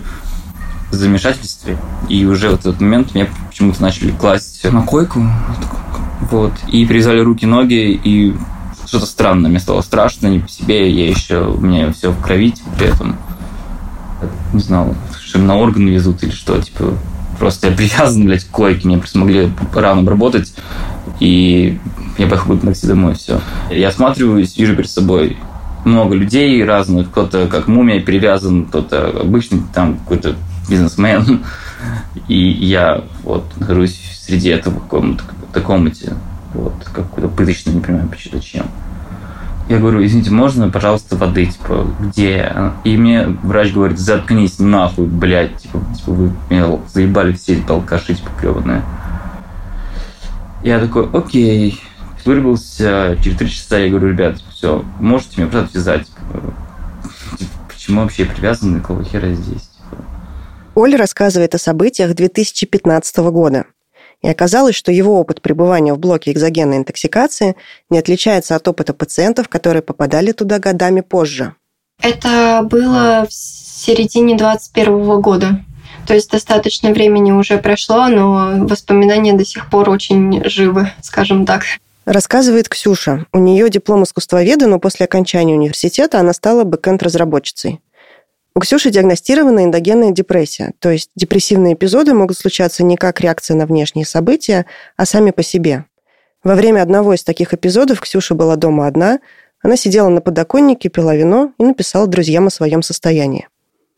замешательстве, 0.91 1.77
и 2.10 2.25
уже 2.25 2.50
в 2.50 2.53
этот 2.56 2.82
момент 2.82 3.15
меня 3.15 3.27
почему-то 3.48 3.82
начали 3.82 4.12
класть 4.12 4.63
на 4.63 4.82
койку, 4.82 5.22
вот, 6.30 6.53
и 6.68 6.86
привязали 6.86 7.20
руки, 7.20 7.46
ноги, 7.46 8.00
и 8.03 8.36
что-то 8.86 9.06
странное, 9.06 9.50
мне 9.50 9.60
стало 9.60 9.82
страшно, 9.82 10.27
не 10.27 10.39
по 10.39 10.50
себе, 10.50 10.91
я 10.91 11.10
еще, 11.10 11.46
у 11.46 11.62
меня 11.62 11.94
все 11.94 12.12
в 12.12 12.22
крови, 12.22 12.51
типа, 12.51 12.70
при 12.77 12.88
этом, 12.88 13.15
не 14.53 14.60
знал, 14.60 14.96
что 15.24 15.39
на 15.39 15.58
органы 15.58 15.89
везут 15.89 16.24
или 16.24 16.32
что, 16.32 16.62
типа, 16.62 16.94
просто 17.39 17.70
я 17.70 17.75
привязан, 17.75 18.25
блядь, 18.25 18.44
к 18.44 18.50
койке, 18.50 18.88
мне 18.88 18.98
просто 18.98 19.18
могли 19.18 19.51
рано 19.74 20.01
обработать, 20.01 20.53
и 21.20 21.80
я 22.18 22.27
поехал 22.27 22.53
на 22.53 22.60
такси 22.60 22.88
домой, 22.88 23.15
все. 23.15 23.39
Я 23.70 23.89
осматриваюсь, 23.89 24.58
вижу 24.58 24.75
перед 24.75 24.89
собой 24.89 25.38
много 25.86 26.15
людей 26.15 26.63
разных, 26.63 27.10
кто-то 27.10 27.48
как 27.48 27.68
мумия 27.68 28.01
перевязан, 28.01 28.65
кто-то 28.65 29.08
обычный 29.22 29.62
там 29.74 29.98
какой-то 29.98 30.36
бизнесмен. 30.70 31.44
И 32.27 32.38
я 32.38 33.03
вот 33.24 33.46
нахожусь 33.58 34.00
среди 34.22 34.50
этого 34.50 34.75
каком-то 34.80 35.62
комнате, 35.62 36.13
вот, 36.53 36.74
какой-то 36.94 37.27
пыточный, 37.27 37.74
не 37.74 37.82
понимаю, 37.82 38.10
зачем. 38.32 38.65
Я 39.70 39.80
говорю, 39.80 40.03
извините, 40.03 40.32
можно, 40.32 40.70
пожалуйста, 40.70 41.15
воды, 41.15 41.46
типа, 41.46 41.88
где? 42.00 42.53
И 42.84 42.98
мне 42.98 43.25
врач 43.41 43.72
говорит, 43.72 44.00
заткнись 44.00 44.60
нахуй, 44.60 45.06
блядь, 45.06 45.58
типа, 45.58 45.80
типа 45.96 46.12
вы 46.12 46.32
меня 46.50 46.77
заебали 46.94 47.34
все 47.34 47.53
эти 47.53 47.72
алкаши, 47.72 48.15
типа, 48.15 48.30
клёванные. 48.39 48.84
Я 50.63 50.80
такой, 50.80 51.08
окей, 51.13 51.82
вырвался, 52.25 53.18
через 53.24 53.38
три 53.38 53.50
часа 53.50 53.80
я 53.80 53.90
говорю, 53.90 54.10
ребят, 54.10 54.38
все, 54.54 54.84
можете 55.00 55.42
меня 55.42 55.50
просто 55.50 55.70
отвязать. 55.70 56.08
Типа, 57.38 57.51
почему 57.68 58.01
вообще 58.01 58.25
привязаны, 58.25 58.80
какого 58.80 59.04
хера 59.04 59.34
здесь? 59.34 59.70
Оля 60.75 60.98
рассказывает 60.98 61.54
о 61.56 61.58
событиях 61.58 62.13
2015 62.16 63.18
года. 63.18 63.66
И 64.22 64.30
оказалось, 64.30 64.75
что 64.75 64.92
его 64.92 65.20
опыт 65.20 65.42
пребывания 65.42 65.94
в 65.94 66.00
блоке 66.00 66.32
экзогенной 66.32 66.78
интоксикации 66.78 67.56
не 67.90 67.98
отличается 67.98 68.56
от 68.56 68.68
опыта 68.68 68.94
пациентов, 68.94 69.50
которые 69.50 69.82
попадали 69.82 70.32
туда 70.32 70.60
годами 70.60 71.01
позже. 71.01 71.56
Это 72.01 72.62
было 72.63 73.25
в 73.28 73.34
середине 73.34 74.38
2021 74.38 75.22
года. 75.22 75.66
То 76.06 76.13
есть 76.13 76.32
достаточно 76.32 76.92
времени 76.92 77.32
уже 77.32 77.58
прошло, 77.58 78.08
но 78.08 78.66
воспоминания 78.66 79.34
до 79.34 79.46
сих 79.46 79.70
пор 79.70 79.90
очень 79.90 80.44
живы, 80.50 80.92
скажем 81.01 81.46
так. 81.46 81.63
Рассказывает 82.05 82.67
Ксюша. 82.67 83.27
У 83.31 83.38
нее 83.38 83.70
диплом 83.70 84.03
искусствоведа, 84.03 84.67
но 84.67 84.79
после 84.79 85.05
окончания 85.05 85.53
университета 85.53 86.20
она 86.20 86.34
стала 86.34 86.63
бэкэнд-разработчицей. 86.63 87.79
У 88.55 88.60
Ксюши 88.60 88.89
диагностирована 88.89 89.63
эндогенная 89.63 90.12
депрессия, 90.12 90.74
то 90.79 90.89
есть 90.89 91.12
депрессивные 91.15 91.75
эпизоды 91.75 92.13
могут 92.13 92.38
случаться 92.38 92.84
не 92.84 92.98
как 92.98 93.22
реакция 93.22 93.55
на 93.55 93.65
внешние 93.65 94.05
события, 94.05 94.65
а 94.98 95.05
сами 95.05 95.31
по 95.31 95.43
себе. 95.43 95.86
Во 96.43 96.55
время 96.55 96.81
одного 96.81 97.13
из 97.13 97.24
таких 97.24 97.53
эпизодов 97.53 98.01
Ксюша 98.01 98.34
была 98.34 98.55
дома 98.55 98.88
одна, 98.88 99.20
она 99.62 99.77
сидела 99.77 100.10
на 100.10 100.22
подоконнике, 100.22 100.89
пила 100.89 101.15
вино 101.15 101.53
и 101.60 101.63
написала 101.63 102.08
друзьям 102.08 102.48
о 102.48 102.51
своем 102.51 102.81
состоянии. 102.81 103.48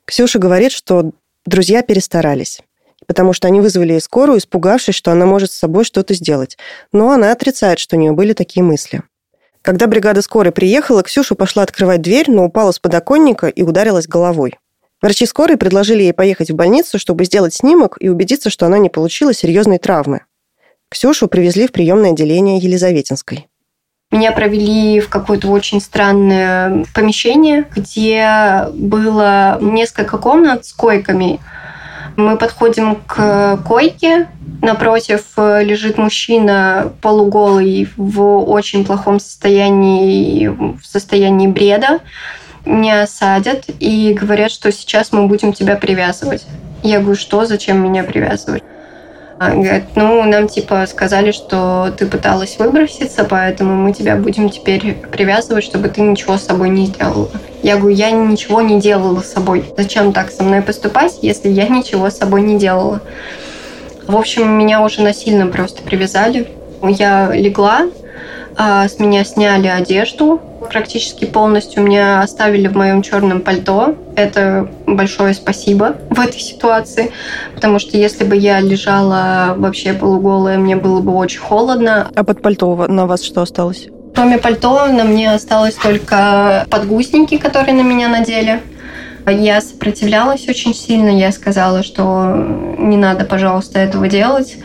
Ксюша 0.06 0.38
говорит, 0.38 0.74
что 0.74 1.14
друзья 1.46 1.82
перестарались 1.82 2.62
потому 3.08 3.34
что 3.34 3.48
они 3.48 3.62
вызвали 3.62 3.94
ей 3.94 4.02
скорую, 4.02 4.40
испугавшись, 4.40 4.96
что 4.96 5.12
она 5.12 5.26
может 5.26 5.52
с 5.52 5.58
собой 5.58 5.84
что-то 5.84 6.14
сделать. 6.14 6.58
Но 6.92 7.12
она 7.12 7.32
отрицает, 7.32 7.80
что 7.80 7.96
у 7.96 8.00
нее 8.00 8.12
были 8.12 8.34
такие 8.34 8.64
мысли. 8.64 9.04
Когда 9.62 9.88
бригада 9.88 10.22
скорой 10.22 10.52
приехала, 10.52 11.04
Ксюша 11.04 11.36
пошла 11.36 11.64
открывать 11.64 12.02
дверь, 12.02 12.30
но 12.30 12.46
упала 12.46 12.72
с 12.72 12.80
подоконника 12.80 13.48
и 13.48 13.64
ударилась 13.64 14.08
головой. 14.08 14.60
Врачи 15.02 15.26
скорой 15.26 15.58
предложили 15.58 16.04
ей 16.04 16.14
поехать 16.14 16.52
в 16.52 16.56
больницу, 16.56 17.00
чтобы 17.00 17.26
сделать 17.26 17.54
снимок 17.54 17.98
и 18.00 18.10
убедиться, 18.10 18.50
что 18.50 18.66
она 18.66 18.78
не 18.78 18.90
получила 18.90 19.34
серьезной 19.34 19.78
травмы. 19.78 20.22
Ксюшу 20.90 21.28
привезли 21.28 21.68
в 21.68 21.72
приемное 21.72 22.12
отделение 22.12 22.58
Елизаветинской. 22.58 23.48
Меня 24.12 24.32
провели 24.32 25.00
в 25.00 25.10
какое-то 25.10 25.48
очень 25.48 25.82
странное 25.82 26.86
помещение, 26.94 27.68
где 27.76 28.68
было 28.74 29.58
несколько 29.60 30.20
комнат 30.20 30.66
с 30.66 30.74
койками. 30.74 31.40
Мы 32.16 32.38
подходим 32.38 32.96
к 32.96 33.58
койке, 33.66 34.28
напротив 34.62 35.22
э, 35.38 35.64
лежит 35.64 35.98
мужчина 35.98 36.94
полуголый 37.02 37.90
в 37.98 38.40
очень 38.40 38.86
плохом 38.86 39.20
состоянии, 39.20 40.48
в 40.48 40.80
состоянии 40.84 41.48
бреда. 41.48 42.00
Меня 42.66 43.08
садят 43.08 43.66
и 43.80 44.14
говорят, 44.14 44.52
что 44.52 44.72
сейчас 44.72 45.12
мы 45.12 45.28
будем 45.28 45.54
тебя 45.54 45.76
привязывать. 45.76 46.46
Я 46.82 47.00
говорю, 47.00 47.18
что, 47.18 47.46
зачем 47.46 47.84
меня 47.84 48.04
привязывать? 48.04 48.64
Говорят, 49.52 49.84
ну, 49.96 50.24
нам 50.24 50.48
типа 50.48 50.86
сказали, 50.88 51.32
что 51.32 51.94
ты 51.98 52.06
пыталась 52.06 52.58
выброситься, 52.58 53.24
поэтому 53.24 53.76
мы 53.76 53.94
тебя 53.94 54.16
будем 54.16 54.50
теперь 54.50 54.94
привязывать, 55.12 55.64
чтобы 55.64 55.90
ты 55.90 56.02
ничего 56.02 56.38
с 56.38 56.44
собой 56.44 56.70
не 56.70 56.88
сделала. 56.88 57.30
Я 57.62 57.78
говорю, 57.78 57.96
я 57.96 58.12
ничего 58.12 58.62
не 58.62 58.80
делала 58.80 59.22
с 59.22 59.32
собой. 59.32 59.66
Зачем 59.78 60.14
так 60.14 60.32
со 60.32 60.44
мной 60.44 60.62
поступать, 60.62 61.20
если 61.22 61.50
я 61.50 61.68
ничего 61.68 62.10
с 62.10 62.18
собой 62.18 62.42
не 62.42 62.58
делала? 62.58 63.02
В 64.08 64.16
общем, 64.16 64.50
меня 64.50 64.82
уже 64.82 65.02
насильно 65.02 65.48
просто 65.48 65.82
привязали. 65.82 66.48
Я 66.82 67.32
легла, 67.34 67.88
с 68.58 69.00
меня 69.00 69.24
сняли 69.24 69.68
одежду, 69.68 70.42
практически 70.70 71.26
полностью 71.26 71.84
меня 71.84 72.22
оставили 72.22 72.68
в 72.68 72.76
моем 72.76 73.02
черном 73.02 73.42
пальто. 73.42 73.96
Это 74.16 74.70
большое 74.86 75.34
спасибо 75.34 75.96
в 76.10 76.20
этой 76.20 76.40
ситуации, 76.40 77.12
потому 77.56 77.80
что 77.80 77.98
если 77.98 78.24
бы 78.24 78.36
я 78.36 78.60
лежала 78.60 79.56
вообще 79.58 79.94
полуголая, 79.94 80.58
мне 80.58 80.76
было 80.76 81.02
бы 81.02 81.14
очень 81.14 81.40
холодно. 81.40 82.10
А 82.16 82.24
под 82.24 82.42
пальто 82.42 82.86
на 82.88 83.06
вас 83.06 83.24
что 83.24 83.42
осталось? 83.42 83.88
Кроме 84.16 84.38
пальто 84.38 84.86
на 84.88 85.04
мне 85.04 85.34
осталось 85.34 85.76
только 85.76 86.68
подгузники, 86.70 87.38
которые 87.38 87.74
на 87.74 87.82
меня 87.82 88.08
надели. 88.08 88.62
Я 89.26 89.62
сопротивлялась 89.62 90.48
очень 90.48 90.76
сильно, 90.76 91.10
я 91.10 91.32
сказала, 91.32 91.82
что 91.82 92.36
не 92.78 92.98
надо, 92.98 93.26
пожалуйста, 93.26 93.80
этого 93.80 94.08
делать. 94.08 94.58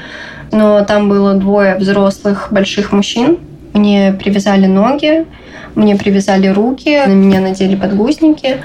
Но 0.50 0.85
там 0.85 1.09
было 1.09 1.35
двое 1.35 1.76
взрослых 1.76 2.49
больших 2.50 2.92
мужчин, 2.92 3.38
мне 3.78 4.12
привязали 4.12 4.66
ноги, 4.66 5.26
мне 5.75 5.97
привязали 5.97 6.49
руки, 6.49 7.00
на 7.06 7.12
меня 7.12 7.40
надели 7.40 7.76
подгузники 7.76 8.56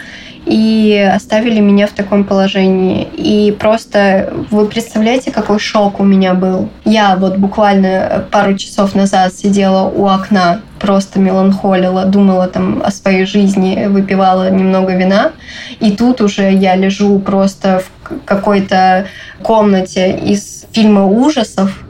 и 0.46 1.10
оставили 1.15 1.62
меня 1.62 1.88
в 1.88 1.91
таком 1.91 2.25
положении. 2.25 3.08
И 3.15 3.55
просто 3.58 4.34
вы 4.51 4.65
представляете, 4.65 5.32
какой 5.32 5.60
шок 5.60 6.00
у 6.00 6.03
меня 6.03 6.34
был. 6.34 6.70
Я 6.84 7.15
вот 7.15 7.38
буквально 7.38 8.25
пару 8.29 8.58
часов 8.58 8.93
назад 8.93 9.34
сидела 9.34 9.88
у 9.88 10.08
окна, 10.08 10.62
просто 10.79 11.20
меланхолила, 11.20 12.05
думала 12.05 12.48
там 12.48 12.84
о 12.84 12.91
своей 12.91 13.25
жизни, 13.25 13.86
выпивала 13.88 14.50
немного 14.50 14.93
вина. 14.96 15.32
И 15.79 15.91
тут 15.91 16.20
уже 16.20 16.51
я 16.51 16.75
лежу 16.75 17.20
просто 17.20 17.82
в 17.82 18.25
какой-то 18.25 19.05
комнате 19.41 20.17
из 20.17 20.65
фильма 20.74 21.05
ужасов, 21.05 21.84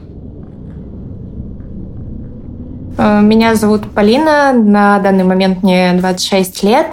Э, 2.74 2.83
меня 3.02 3.54
зовут 3.54 3.92
Полина, 3.92 4.52
на 4.52 4.98
данный 5.00 5.24
момент 5.24 5.62
мне 5.62 5.92
26 5.94 6.62
лет, 6.62 6.86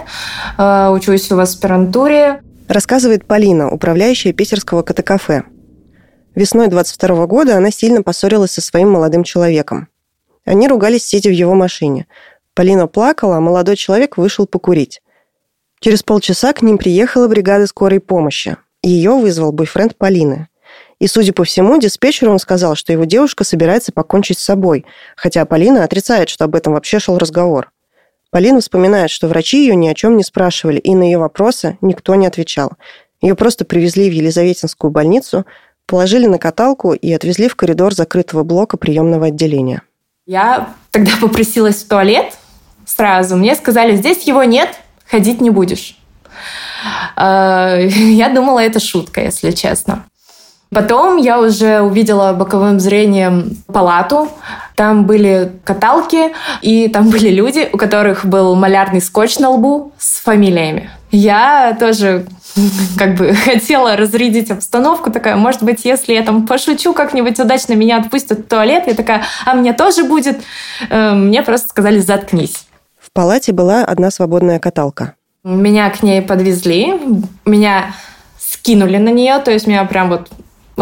э, 0.58 0.88
учусь 0.88 1.30
в 1.30 1.38
аспирантуре. 1.38 2.42
Рассказывает 2.68 3.24
Полина, 3.26 3.70
управляющая 3.70 4.32
питерского 4.32 4.82
КТ-кафе. 4.82 5.44
Весной 6.34 6.68
22 6.68 7.26
года 7.26 7.56
она 7.56 7.70
сильно 7.70 8.02
поссорилась 8.02 8.52
со 8.52 8.60
своим 8.60 8.90
молодым 8.90 9.22
человеком. 9.22 9.88
Они 10.44 10.66
ругались, 10.66 11.04
сидя 11.04 11.28
в 11.28 11.34
его 11.34 11.54
машине. 11.54 12.06
Полина 12.54 12.86
плакала, 12.86 13.36
а 13.36 13.40
молодой 13.40 13.76
человек 13.76 14.16
вышел 14.16 14.46
покурить. 14.46 15.02
Через 15.80 16.02
полчаса 16.02 16.52
к 16.52 16.62
ним 16.62 16.78
приехала 16.78 17.28
бригада 17.28 17.66
скорой 17.66 18.00
помощи. 18.00 18.56
Ее 18.82 19.12
вызвал 19.12 19.52
бойфренд 19.52 19.96
Полины. 19.96 20.48
И, 21.02 21.08
судя 21.08 21.32
по 21.32 21.42
всему, 21.42 21.80
диспетчеру 21.80 22.30
он 22.30 22.38
сказал, 22.38 22.76
что 22.76 22.92
его 22.92 23.02
девушка 23.02 23.42
собирается 23.42 23.90
покончить 23.90 24.38
с 24.38 24.44
собой, 24.44 24.86
хотя 25.16 25.44
Полина 25.44 25.82
отрицает, 25.82 26.28
что 26.28 26.44
об 26.44 26.54
этом 26.54 26.74
вообще 26.74 27.00
шел 27.00 27.18
разговор. 27.18 27.72
Полина 28.30 28.60
вспоминает, 28.60 29.10
что 29.10 29.26
врачи 29.26 29.62
ее 29.62 29.74
ни 29.74 29.88
о 29.88 29.94
чем 29.94 30.16
не 30.16 30.22
спрашивали, 30.22 30.78
и 30.78 30.94
на 30.94 31.02
ее 31.02 31.18
вопросы 31.18 31.76
никто 31.80 32.14
не 32.14 32.28
отвечал. 32.28 32.74
Ее 33.20 33.34
просто 33.34 33.64
привезли 33.64 34.08
в 34.08 34.12
Елизаветинскую 34.12 34.92
больницу, 34.92 35.44
положили 35.86 36.26
на 36.26 36.38
каталку 36.38 36.92
и 36.92 37.12
отвезли 37.12 37.48
в 37.48 37.56
коридор 37.56 37.92
закрытого 37.92 38.44
блока 38.44 38.76
приемного 38.76 39.26
отделения. 39.26 39.82
Я 40.24 40.72
тогда 40.92 41.10
попросилась 41.20 41.82
в 41.82 41.88
туалет 41.88 42.32
сразу. 42.86 43.34
Мне 43.34 43.56
сказали, 43.56 43.96
здесь 43.96 44.22
его 44.22 44.44
нет, 44.44 44.68
ходить 45.04 45.40
не 45.40 45.50
будешь. 45.50 45.98
Э, 47.16 47.88
я 47.88 48.28
думала, 48.28 48.60
это 48.60 48.78
шутка, 48.78 49.20
если 49.20 49.50
честно. 49.50 50.04
Потом 50.72 51.18
я 51.18 51.38
уже 51.38 51.82
увидела 51.82 52.32
боковым 52.32 52.80
зрением 52.80 53.56
палату. 53.66 54.28
Там 54.74 55.04
были 55.04 55.52
каталки, 55.64 56.32
и 56.62 56.88
там 56.88 57.10
были 57.10 57.28
люди, 57.28 57.68
у 57.72 57.76
которых 57.76 58.24
был 58.24 58.54
малярный 58.54 59.00
скотч 59.00 59.38
на 59.38 59.50
лбу 59.50 59.92
с 59.98 60.20
фамилиями. 60.20 60.90
Я 61.10 61.76
тоже 61.78 62.26
как 62.98 63.16
бы 63.16 63.34
хотела 63.44 63.96
разрядить 63.96 64.50
обстановку, 64.50 65.10
такая, 65.10 65.36
может 65.36 65.62
быть, 65.62 65.84
если 65.84 66.14
я 66.14 66.22
там 66.22 66.46
пошучу 66.46 66.94
как-нибудь 66.94 67.38
удачно, 67.38 67.74
меня 67.74 67.98
отпустят 67.98 68.40
в 68.40 68.42
туалет, 68.44 68.84
я 68.86 68.94
такая, 68.94 69.22
а 69.44 69.54
мне 69.54 69.74
тоже 69.74 70.04
будет. 70.04 70.40
Э, 70.88 71.12
мне 71.12 71.42
просто 71.42 71.68
сказали, 71.68 72.00
заткнись. 72.00 72.66
В 72.98 73.12
палате 73.12 73.52
была 73.52 73.84
одна 73.84 74.10
свободная 74.10 74.58
каталка. 74.58 75.14
Меня 75.44 75.90
к 75.90 76.02
ней 76.02 76.22
подвезли, 76.22 76.94
меня 77.44 77.94
скинули 78.38 78.96
на 78.96 79.10
нее, 79.10 79.38
то 79.38 79.50
есть 79.50 79.66
меня 79.66 79.84
прям 79.84 80.08
вот 80.08 80.30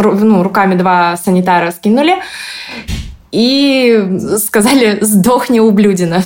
ну, 0.02 0.42
руками 0.42 0.74
два 0.74 1.16
санитара 1.16 1.70
скинули 1.70 2.16
и 3.32 4.18
сказали 4.38 4.98
«сдохни, 5.00 5.60
ублюдина». 5.60 6.22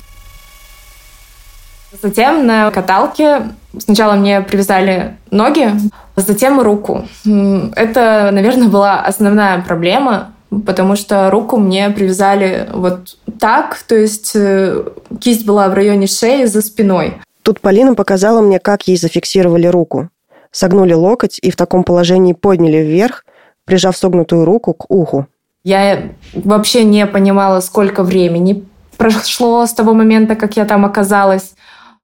Затем 2.01 2.45
на 2.45 2.71
каталке 2.71 3.43
сначала 3.77 4.13
мне 4.13 4.41
привязали 4.41 5.15
ноги, 5.31 5.71
затем 6.15 6.59
руку. 6.59 7.07
Это, 7.23 8.29
наверное, 8.31 8.67
была 8.67 8.99
основная 9.01 9.61
проблема, 9.61 10.33
потому 10.65 10.95
что 10.95 11.29
руку 11.31 11.57
мне 11.57 11.89
привязали 11.89 12.69
вот 12.73 13.17
так, 13.39 13.77
то 13.87 13.95
есть 13.95 14.31
э, 14.35 14.83
кисть 15.19 15.45
была 15.45 15.67
в 15.69 15.73
районе 15.73 16.07
шеи 16.07 16.45
за 16.45 16.61
спиной. 16.61 17.15
Тут 17.41 17.59
Полина 17.61 17.95
показала 17.95 18.41
мне, 18.41 18.59
как 18.59 18.87
ей 18.87 18.97
зафиксировали 18.97 19.67
руку. 19.67 20.09
Согнули 20.51 20.93
локоть 20.93 21.37
и 21.41 21.51
в 21.51 21.55
таком 21.55 21.83
положении 21.83 22.33
подняли 22.33 22.77
вверх, 22.77 23.25
прижав 23.65 23.97
согнутую 23.97 24.45
руку 24.45 24.73
к 24.73 24.89
уху. 24.89 25.27
Я 25.63 26.03
вообще 26.33 26.83
не 26.83 27.05
понимала, 27.07 27.59
сколько 27.59 28.03
времени 28.03 28.63
прошло 28.97 29.65
с 29.65 29.73
того 29.73 29.93
момента, 29.93 30.35
как 30.35 30.57
я 30.57 30.65
там 30.65 30.85
оказалась. 30.85 31.55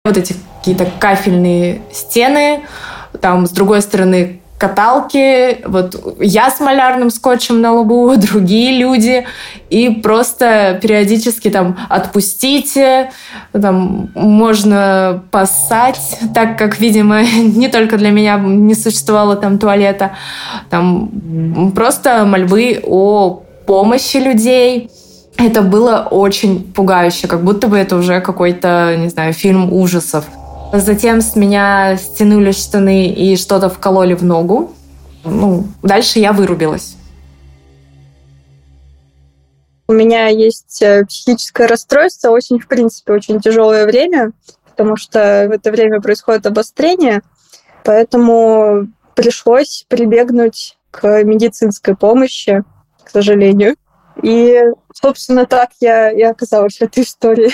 Вот 0.04 0.17
эти 0.17 0.36
какие-то 0.60 0.88
кафельные 1.00 1.82
стены, 1.91 2.62
там 3.21 3.45
с 3.45 3.52
другой 3.52 3.82
стороны 3.82 4.40
каталки, 4.62 5.58
вот 5.65 6.15
я 6.19 6.52
с 6.52 6.60
малярным 6.60 7.10
скотчем 7.10 7.62
на 7.62 7.74
лбу, 7.74 8.13
другие 8.32 8.78
люди, 8.78 9.26
и 9.71 9.89
просто 9.89 10.78
периодически 10.80 11.50
там 11.50 11.78
отпустите, 11.89 13.10
там 13.52 14.12
можно 14.13 15.24
поссать, 15.32 16.19
так 16.36 16.60
как, 16.60 16.80
видимо, 16.80 17.24
не 17.56 17.69
только 17.69 17.97
для 17.97 18.12
меня 18.12 18.38
не 18.38 18.76
существовало 18.76 19.36
там 19.36 19.58
туалета, 19.58 20.12
там 20.69 21.71
просто 21.76 22.24
мольбы 22.26 22.84
о 22.86 23.41
помощи 23.65 24.17
людей. 24.17 24.91
Это 25.38 25.63
было 25.63 26.08
очень 26.12 26.71
пугающе, 26.71 27.28
как 27.28 27.43
будто 27.43 27.67
бы 27.67 27.78
это 27.78 27.95
уже 27.95 28.21
какой-то, 28.21 28.95
не 28.97 29.10
знаю, 29.10 29.34
фильм 29.34 29.74
ужасов. 29.74 30.26
Затем 30.73 31.21
с 31.21 31.36
меня 31.36 31.97
стянули 31.97 32.51
штаны 32.51 33.07
и 33.07 33.36
что-то 33.36 33.69
вкололи 33.69 34.13
в 34.13 34.23
ногу. 34.23 34.73
Ну, 35.25 35.65
дальше 35.84 36.19
я 36.19 36.31
вырубилась. 36.31 36.95
У 39.88 39.93
меня 39.93 40.27
есть 40.27 40.81
э, 40.81 41.05
психическое 41.05 41.67
расстройство, 41.67 42.29
очень, 42.29 42.60
в 42.60 42.67
принципе, 42.67 43.12
очень 43.12 43.41
тяжелое 43.41 43.86
время, 43.86 44.31
потому 44.65 44.95
что 44.95 45.47
в 45.49 45.51
это 45.51 45.69
время 45.69 45.99
происходит 45.99 46.45
обострение, 46.45 47.21
поэтому 47.84 48.88
пришлось 49.15 49.86
прибегнуть 49.89 50.77
к 50.91 51.23
медицинской 51.23 51.97
помощи, 51.97 52.63
к 53.03 53.10
сожалению. 53.10 53.75
И, 54.23 54.62
собственно, 54.93 55.45
так 55.45 55.71
я 55.81 56.10
и 56.10 56.21
оказалась 56.21 56.77
в 56.77 56.81
этой 56.81 57.03
истории. 57.03 57.51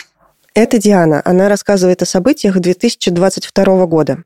Это 0.58 0.80
Диана. 0.80 1.22
Она 1.24 1.50
рассказывает 1.50 2.02
о 2.02 2.08
событиях 2.08 2.58
2022 2.58 3.86
года. 3.86 4.24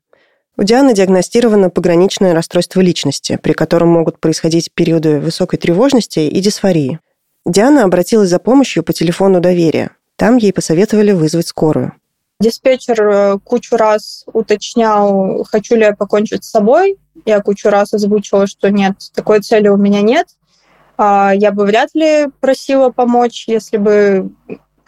У 0.55 0.63
Дианы 0.63 0.93
диагностировано 0.93 1.69
пограничное 1.69 2.33
расстройство 2.33 2.79
личности, 2.79 3.37
при 3.43 3.51
котором 3.51 3.89
могут 3.89 4.17
происходить 4.17 4.71
периоды 4.73 5.19
высокой 5.19 5.59
тревожности 5.59 6.19
и 6.19 6.39
дисфории. 6.39 7.01
Диана 7.45 7.83
обратилась 7.83 8.29
за 8.29 8.39
помощью 8.39 8.81
по 8.81 8.93
телефону 8.93 9.41
доверия. 9.41 9.89
Там 10.15 10.37
ей 10.37 10.53
посоветовали 10.53 11.11
вызвать 11.11 11.49
скорую. 11.49 11.95
Диспетчер 12.39 13.01
э, 13.09 13.39
кучу 13.43 13.75
раз 13.75 14.23
уточнял, 14.31 15.43
хочу 15.43 15.75
ли 15.75 15.81
я 15.81 15.93
покончить 15.93 16.45
с 16.45 16.49
собой. 16.49 16.97
Я 17.25 17.41
кучу 17.41 17.69
раз 17.69 17.93
озвучила, 17.93 18.47
что 18.47 18.71
нет, 18.71 18.95
такой 19.13 19.41
цели 19.41 19.67
у 19.67 19.75
меня 19.75 20.01
нет. 20.01 20.27
А, 20.97 21.33
я 21.35 21.51
бы 21.51 21.65
вряд 21.65 21.89
ли 21.93 22.27
просила 22.39 22.89
помочь, 22.89 23.49
если 23.49 23.75
бы 23.75 24.31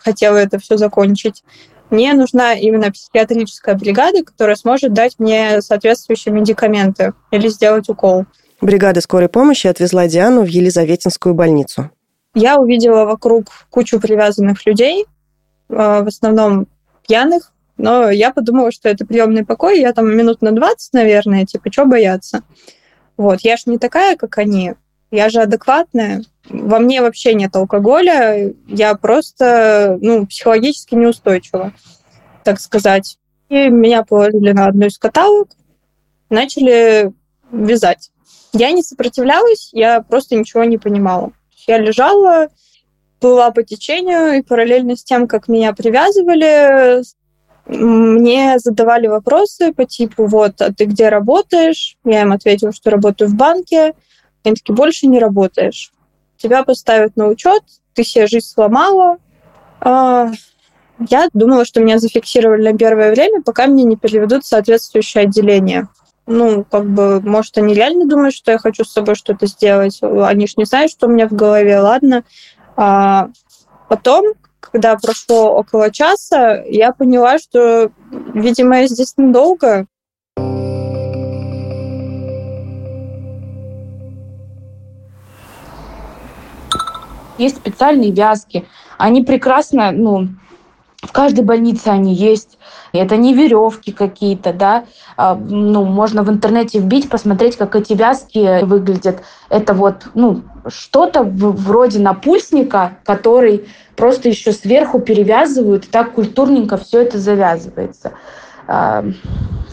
хотела 0.03 0.37
это 0.37 0.59
все 0.59 0.77
закончить. 0.77 1.43
Мне 1.89 2.13
нужна 2.13 2.53
именно 2.53 2.91
психиатрическая 2.91 3.75
бригада, 3.75 4.23
которая 4.23 4.55
сможет 4.55 4.93
дать 4.93 5.19
мне 5.19 5.61
соответствующие 5.61 6.33
медикаменты 6.33 7.13
или 7.31 7.47
сделать 7.47 7.89
укол. 7.89 8.25
Бригада 8.61 9.01
скорой 9.01 9.29
помощи 9.29 9.67
отвезла 9.67 10.07
Диану 10.07 10.41
в 10.41 10.47
Елизаветинскую 10.47 11.35
больницу. 11.35 11.91
Я 12.33 12.57
увидела 12.57 13.05
вокруг 13.05 13.45
кучу 13.69 13.99
привязанных 13.99 14.65
людей, 14.65 15.05
а, 15.69 16.01
в 16.01 16.07
основном 16.07 16.67
пьяных, 17.07 17.51
но 17.77 18.09
я 18.09 18.31
подумала, 18.31 18.71
что 18.71 18.89
это 18.89 19.05
приемный 19.05 19.45
покой, 19.45 19.79
я 19.79 19.93
там 19.93 20.15
минут 20.15 20.41
на 20.41 20.51
20, 20.51 20.93
наверное, 20.93 21.45
типа, 21.45 21.71
что 21.71 21.85
бояться? 21.85 22.41
Вот, 23.17 23.41
я 23.41 23.57
же 23.57 23.63
не 23.67 23.77
такая, 23.77 24.15
как 24.15 24.37
они, 24.37 24.73
я 25.11 25.29
же 25.29 25.41
адекватная, 25.41 26.23
во 26.49 26.79
мне 26.79 27.01
вообще 27.01 27.33
нет 27.33 27.55
алкоголя, 27.55 28.53
я 28.67 28.95
просто, 28.95 29.97
ну, 30.01 30.25
психологически 30.25 30.95
неустойчива, 30.95 31.73
так 32.43 32.59
сказать. 32.59 33.17
И 33.49 33.69
меня 33.69 34.03
положили 34.03 34.51
на 34.51 34.67
одну 34.67 34.87
из 34.87 34.97
каталог, 34.97 35.49
начали 36.29 37.11
вязать. 37.51 38.11
Я 38.53 38.71
не 38.71 38.83
сопротивлялась, 38.83 39.69
я 39.73 40.01
просто 40.01 40.35
ничего 40.35 40.63
не 40.63 40.77
понимала. 40.77 41.31
Я 41.67 41.77
лежала, 41.77 42.49
плыла 43.19 43.51
по 43.51 43.63
течению, 43.63 44.37
и 44.37 44.41
параллельно 44.41 44.95
с 44.95 45.03
тем, 45.03 45.27
как 45.27 45.47
меня 45.47 45.73
привязывали, 45.73 47.03
мне 47.65 48.59
задавали 48.59 49.07
вопросы 49.07 49.73
по 49.73 49.85
типу, 49.85 50.25
вот, 50.25 50.61
а 50.61 50.73
ты 50.73 50.85
где 50.85 51.09
работаешь? 51.09 51.97
Я 52.03 52.23
им 52.23 52.33
ответила, 52.33 52.73
что 52.73 52.89
работаю 52.89 53.29
в 53.29 53.35
банке. 53.35 53.93
Они 54.43 54.55
такие, 54.55 54.75
больше 54.75 55.07
не 55.07 55.19
работаешь. 55.19 55.92
Тебя 56.43 56.63
поставят 56.63 57.15
на 57.15 57.27
учет, 57.27 57.63
ты 57.93 58.03
себе 58.03 58.27
жизнь 58.27 58.47
сломала. 58.47 59.15
А, 59.79 60.29
я 60.99 61.29
думала, 61.31 61.63
что 61.63 61.79
меня 61.79 61.99
зафиксировали 61.99 62.69
на 62.69 62.77
первое 62.77 63.11
время, 63.11 63.41
пока 63.41 63.65
меня 63.65 63.85
не 63.85 63.95
переведут 63.95 64.43
в 64.43 64.47
соответствующее 64.47 65.23
отделение. 65.23 65.87
Ну, 66.27 66.65
как 66.69 66.85
бы, 66.85 67.21
может, 67.21 67.57
они 67.57 67.73
реально 67.73 68.07
думают, 68.07 68.35
что 68.35 68.51
я 68.51 68.57
хочу 68.57 68.83
с 68.83 68.91
собой 68.91 69.15
что-то 69.15 69.47
сделать. 69.47 69.99
Они 70.01 70.45
ж 70.45 70.57
не 70.57 70.65
знают, 70.65 70.91
что 70.91 71.07
у 71.07 71.09
меня 71.09 71.29
в 71.29 71.31
голове, 71.31 71.79
ладно. 71.79 72.25
А 72.75 73.29
потом, 73.87 74.33
когда 74.59 74.97
прошло 74.97 75.55
около 75.55 75.91
часа, 75.91 76.61
я 76.65 76.91
поняла, 76.91 77.39
что, 77.39 77.89
видимо, 78.33 78.81
я 78.81 78.87
здесь 78.87 79.13
недолго. 79.15 79.85
Есть 87.37 87.57
специальные 87.57 88.11
вязки. 88.11 88.65
Они 88.97 89.23
прекрасно, 89.23 89.91
ну, 89.91 90.29
в 91.03 91.11
каждой 91.11 91.43
больнице 91.43 91.89
они 91.89 92.13
есть. 92.13 92.57
Это 92.93 93.17
не 93.17 93.33
веревки 93.33 93.91
какие-то, 93.91 94.53
да. 94.53 94.85
А, 95.17 95.35
ну, 95.35 95.83
можно 95.83 96.23
в 96.23 96.29
интернете 96.29 96.79
вбить, 96.79 97.09
посмотреть, 97.09 97.57
как 97.57 97.75
эти 97.75 97.93
вязки 97.93 98.63
выглядят. 98.63 99.21
Это 99.49 99.73
вот, 99.73 100.07
ну, 100.13 100.43
что-то 100.67 101.23
вроде 101.23 101.99
напульсника, 101.99 102.97
который 103.03 103.67
просто 103.95 104.29
еще 104.29 104.53
сверху 104.53 104.99
перевязывают, 104.99 105.85
и 105.85 105.89
так 105.89 106.13
культурненько 106.13 106.77
все 106.77 107.01
это 107.01 107.17
завязывается. 107.17 108.13
А, 108.73 109.05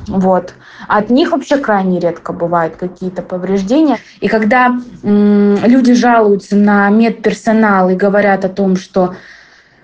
вот. 0.06 0.54
От 0.88 1.08
них 1.08 1.32
вообще 1.32 1.56
крайне 1.56 2.00
редко 2.00 2.32
бывают 2.32 2.76
какие-то 2.76 3.22
повреждения. 3.22 3.98
И 4.20 4.28
когда 4.28 4.76
люди 5.02 5.94
жалуются 5.94 6.56
на 6.56 6.90
медперсонал 6.90 7.90
и 7.90 7.94
говорят 7.94 8.44
о 8.44 8.48
том, 8.48 8.76
что 8.76 9.14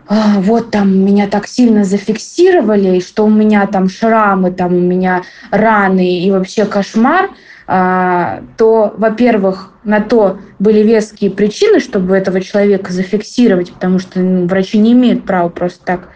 а, 0.06 0.40
вот 0.40 0.70
там 0.70 0.98
меня 0.98 1.28
так 1.28 1.46
сильно 1.46 1.84
зафиксировали, 1.84 3.00
что 3.00 3.24
у 3.24 3.30
меня 3.30 3.66
там 3.66 3.88
шрамы, 3.88 4.50
там 4.50 4.74
у 4.74 4.80
меня 4.80 5.22
раны 5.50 6.18
и 6.18 6.30
вообще 6.30 6.66
кошмар, 6.66 7.30
а, 7.66 8.42
то, 8.58 8.94
во-первых, 8.98 9.72
на 9.82 10.00
то 10.00 10.38
были 10.58 10.80
веские 10.80 11.30
причины, 11.30 11.80
чтобы 11.80 12.16
этого 12.16 12.40
человека 12.40 12.92
зафиксировать, 12.92 13.72
потому 13.72 13.98
что 13.98 14.20
ну, 14.20 14.46
врачи 14.46 14.78
не 14.78 14.92
имеют 14.92 15.24
права 15.24 15.48
просто 15.48 15.84
так 15.84 16.08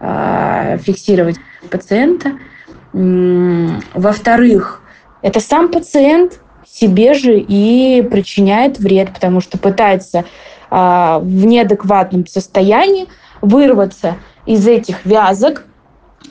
а, 0.00 0.76
фиксировать 0.78 1.36
пациента. 1.70 2.32
Во-вторых, 2.92 4.82
это 5.22 5.40
сам 5.40 5.68
пациент 5.70 6.40
себе 6.66 7.14
же 7.14 7.38
и 7.38 8.02
причиняет 8.02 8.78
вред, 8.78 9.12
потому 9.14 9.40
что 9.40 9.58
пытается 9.58 10.24
в 10.70 11.44
неадекватном 11.44 12.26
состоянии 12.26 13.08
вырваться 13.42 14.16
из 14.46 14.66
этих 14.66 15.04
вязок, 15.04 15.64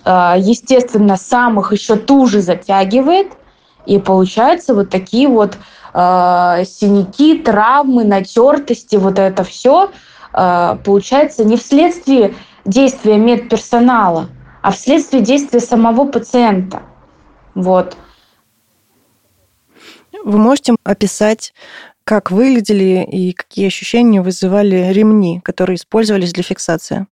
а, 0.04 0.36
естественно, 0.38 1.16
сам 1.18 1.60
их 1.60 1.72
еще 1.72 1.96
туже 1.96 2.42
затягивает, 2.42 3.28
и 3.86 4.00
получаются 4.00 4.74
вот 4.74 4.90
такие 4.90 5.28
вот 5.28 5.58
э, 5.94 6.64
синяки, 6.66 7.40
травмы, 7.40 8.04
натертости, 8.04 8.96
вот 8.96 9.18
это 9.18 9.44
все 9.44 9.90
э, 10.34 10.78
получается 10.84 11.44
не 11.44 11.58
вследствие 11.58 12.36
действия 12.64 13.18
медперсонала, 13.18 14.28
а 14.62 14.72
вследствие 14.72 15.24
действия 15.24 15.60
самого 15.60 16.06
пациента. 16.06 16.84
Вот. 17.56 17.98
Вы 20.24 20.38
можете 20.38 20.76
описать, 20.84 21.54
как 22.04 22.32
выглядели 22.32 23.08
и 23.10 23.34
какие 23.34 23.68
ощущения 23.68 24.22
вызывали 24.22 24.92
ремни, 24.94 25.40
которые 25.42 25.76
использовались 25.76 26.34
для 26.34 26.44
фиксации? 26.44 27.08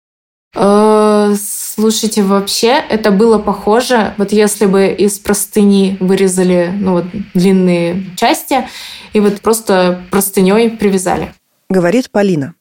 Э, 0.55 1.35
слушайте, 1.37 2.23
вообще 2.23 2.83
это 2.89 3.11
было 3.11 3.39
похоже, 3.39 4.15
вот 4.17 4.33
если 4.33 4.67
бы 4.67 4.87
из 4.87 5.19
простыни 5.19 5.97
вырезали 6.01 6.71
ну, 6.73 6.93
вот, 6.93 7.07
длинные 7.35 8.05
части 8.17 8.69
и 9.13 9.21
вот 9.21 9.41
просто 9.41 10.03
простыней 10.11 10.71
привязали. 10.71 11.35
Говорит 11.69 12.11
Полина. 12.11 12.55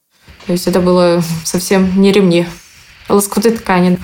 То 0.46 0.52
есть 0.52 0.66
это 0.66 0.80
было 0.80 1.22
совсем 1.44 2.00
не 2.00 2.12
ремни, 2.12 2.46
а 3.08 3.14
лоскуты 3.14 3.52
ткани. 3.52 3.98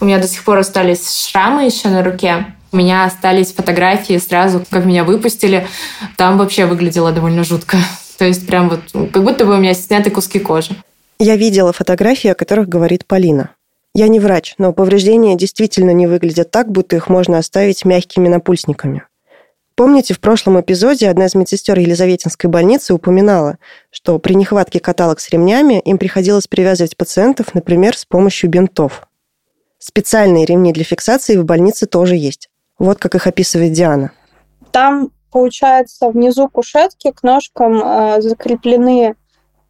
У 0.00 0.04
меня 0.04 0.18
до 0.18 0.28
сих 0.28 0.44
пор 0.44 0.58
остались 0.58 1.26
шрамы 1.26 1.64
еще 1.64 1.88
на 1.88 2.02
руке. 2.02 2.46
У 2.72 2.76
меня 2.76 3.04
остались 3.04 3.52
фотографии 3.52 4.18
сразу, 4.18 4.64
как 4.68 4.84
меня 4.84 5.04
выпустили. 5.04 5.66
Там 6.16 6.38
вообще 6.38 6.66
выглядело 6.66 7.12
довольно 7.12 7.44
жутко. 7.44 7.76
То 8.18 8.24
есть 8.24 8.46
прям 8.46 8.68
вот, 8.68 9.10
как 9.12 9.22
будто 9.22 9.44
бы 9.44 9.54
у 9.54 9.58
меня 9.58 9.74
сняты 9.74 10.10
куски 10.10 10.38
кожи. 10.38 10.74
Я 11.18 11.36
видела 11.36 11.72
фотографии, 11.72 12.30
о 12.30 12.34
которых 12.34 12.68
говорит 12.68 13.06
Полина. 13.06 13.50
Я 13.94 14.08
не 14.08 14.18
врач, 14.18 14.54
но 14.58 14.72
повреждения 14.72 15.36
действительно 15.36 15.90
не 15.90 16.08
выглядят 16.08 16.50
так, 16.50 16.70
будто 16.70 16.96
их 16.96 17.08
можно 17.08 17.38
оставить 17.38 17.84
мягкими 17.84 18.28
напульсниками. 18.28 19.04
Помните, 19.76 20.14
в 20.14 20.20
прошлом 20.20 20.60
эпизоде 20.60 21.08
одна 21.08 21.26
из 21.26 21.34
медсестер 21.34 21.78
Елизаветинской 21.78 22.48
больницы 22.48 22.94
упоминала, 22.94 23.58
что 23.90 24.18
при 24.18 24.34
нехватке 24.34 24.78
каталог 24.78 25.18
с 25.18 25.30
ремнями 25.30 25.80
им 25.80 25.98
приходилось 25.98 26.46
привязывать 26.46 26.96
пациентов, 26.96 27.54
например, 27.54 27.96
с 27.96 28.04
помощью 28.04 28.50
бинтов. 28.50 29.06
Специальные 29.86 30.46
ремни 30.46 30.72
для 30.72 30.82
фиксации 30.82 31.36
в 31.36 31.44
больнице 31.44 31.84
тоже 31.84 32.16
есть. 32.16 32.48
Вот 32.78 32.98
как 32.98 33.14
их 33.16 33.26
описывает 33.26 33.72
Диана. 33.72 34.12
Там, 34.72 35.10
получается, 35.30 36.08
внизу 36.08 36.48
кушетки 36.48 37.10
к 37.10 37.22
ножкам 37.22 37.82
э, 37.84 38.22
закреплены 38.22 39.14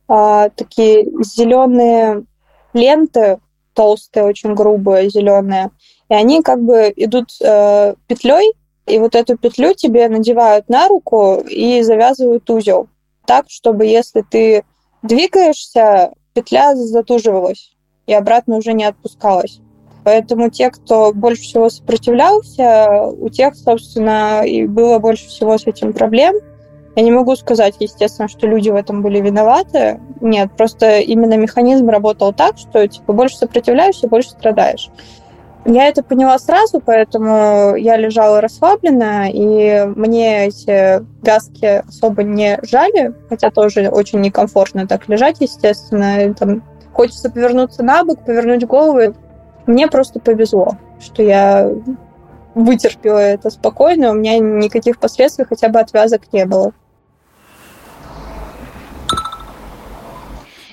э, 0.09 0.50
такие 0.55 1.09
зеленые 1.24 2.27
ленты, 2.74 3.40
толстые, 3.72 4.27
очень 4.27 4.55
грубые, 4.55 5.11
зеленые. 5.11 5.72
И 6.09 6.14
они 6.14 6.42
как 6.42 6.62
бы 6.62 6.92
идут 6.94 7.31
э, 7.42 7.94
петлей, 8.07 8.55
и 8.87 9.00
вот 9.00 9.16
эту 9.16 9.37
петлю 9.37 9.74
тебе 9.74 10.09
надевают 10.09 10.68
на 10.68 10.87
руку 10.87 11.40
и 11.40 11.83
завязывают 11.83 12.48
узел. 12.48 12.87
Так, 13.27 13.46
чтобы 13.48 13.85
если 13.87 14.20
ты 14.20 14.62
двигаешься, 15.03 16.12
петля 16.35 16.77
затуживалась 16.77 17.74
и 18.07 18.14
обратно 18.14 18.59
уже 18.59 18.74
не 18.74 18.85
отпускалась. 18.85 19.61
Поэтому 20.04 20.50
те, 20.50 20.70
кто 20.70 21.12
больше 21.12 21.42
всего 21.42 21.70
сопротивлялся, 21.70 23.06
у 23.18 23.28
тех, 23.30 23.56
собственно, 23.56 24.42
и 24.44 24.66
было 24.66 24.98
больше 24.98 25.26
всего 25.28 25.56
с 25.56 25.66
этим 25.66 25.92
проблем. 25.92 26.34
Я 26.94 27.02
не 27.02 27.10
могу 27.10 27.34
сказать, 27.34 27.74
естественно, 27.80 28.28
что 28.28 28.46
люди 28.46 28.68
в 28.68 28.76
этом 28.76 29.02
были 29.02 29.20
виноваты. 29.20 30.00
Нет, 30.20 30.50
просто 30.56 30.98
именно 30.98 31.36
механизм 31.36 31.88
работал 31.88 32.32
так, 32.32 32.58
что 32.58 32.86
типа 32.86 33.12
больше 33.12 33.36
сопротивляешься, 33.36 34.06
больше 34.06 34.30
страдаешь. 34.30 34.90
Я 35.66 35.88
это 35.88 36.02
поняла 36.02 36.38
сразу, 36.38 36.80
поэтому 36.84 37.74
я 37.74 37.96
лежала 37.96 38.42
расслабленно, 38.42 39.30
и 39.32 39.86
мне 39.96 40.48
эти 40.48 41.02
вязки 41.24 41.82
особо 41.88 42.22
не 42.22 42.58
жали, 42.62 43.14
хотя 43.30 43.50
тоже 43.50 43.88
очень 43.88 44.20
некомфортно 44.20 44.86
так 44.86 45.08
лежать, 45.08 45.38
естественно. 45.40 46.34
Там 46.34 46.62
хочется 46.92 47.30
повернуться 47.30 47.82
на 47.82 48.04
бок, 48.04 48.24
повернуть 48.26 48.66
голову, 48.66 49.14
Мне 49.66 49.88
просто 49.88 50.20
повезло, 50.20 50.77
что 51.00 51.22
я 51.22 51.70
вытерпела 52.55 53.18
это 53.18 53.50
спокойно, 53.50 54.11
у 54.11 54.14
меня 54.14 54.38
никаких 54.38 54.98
последствий 54.98 55.44
хотя 55.44 55.68
бы 55.68 55.81
отвязок 55.81 56.33
не 56.33 56.44
было. 56.44 56.72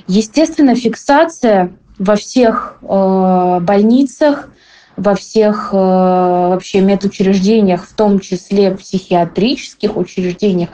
Естественно, 0.07 0.75
фиксация 0.75 1.71
во 1.97 2.15
всех 2.15 2.79
э, 2.81 3.59
больницах, 3.61 4.49
во 4.97 5.15
всех 5.15 5.69
э, 5.71 5.75
вообще 5.75 6.81
медучреждениях, 6.81 7.85
в 7.85 7.95
том 7.95 8.19
числе 8.19 8.71
психиатрических 8.71 9.95
учреждениях, 9.95 10.69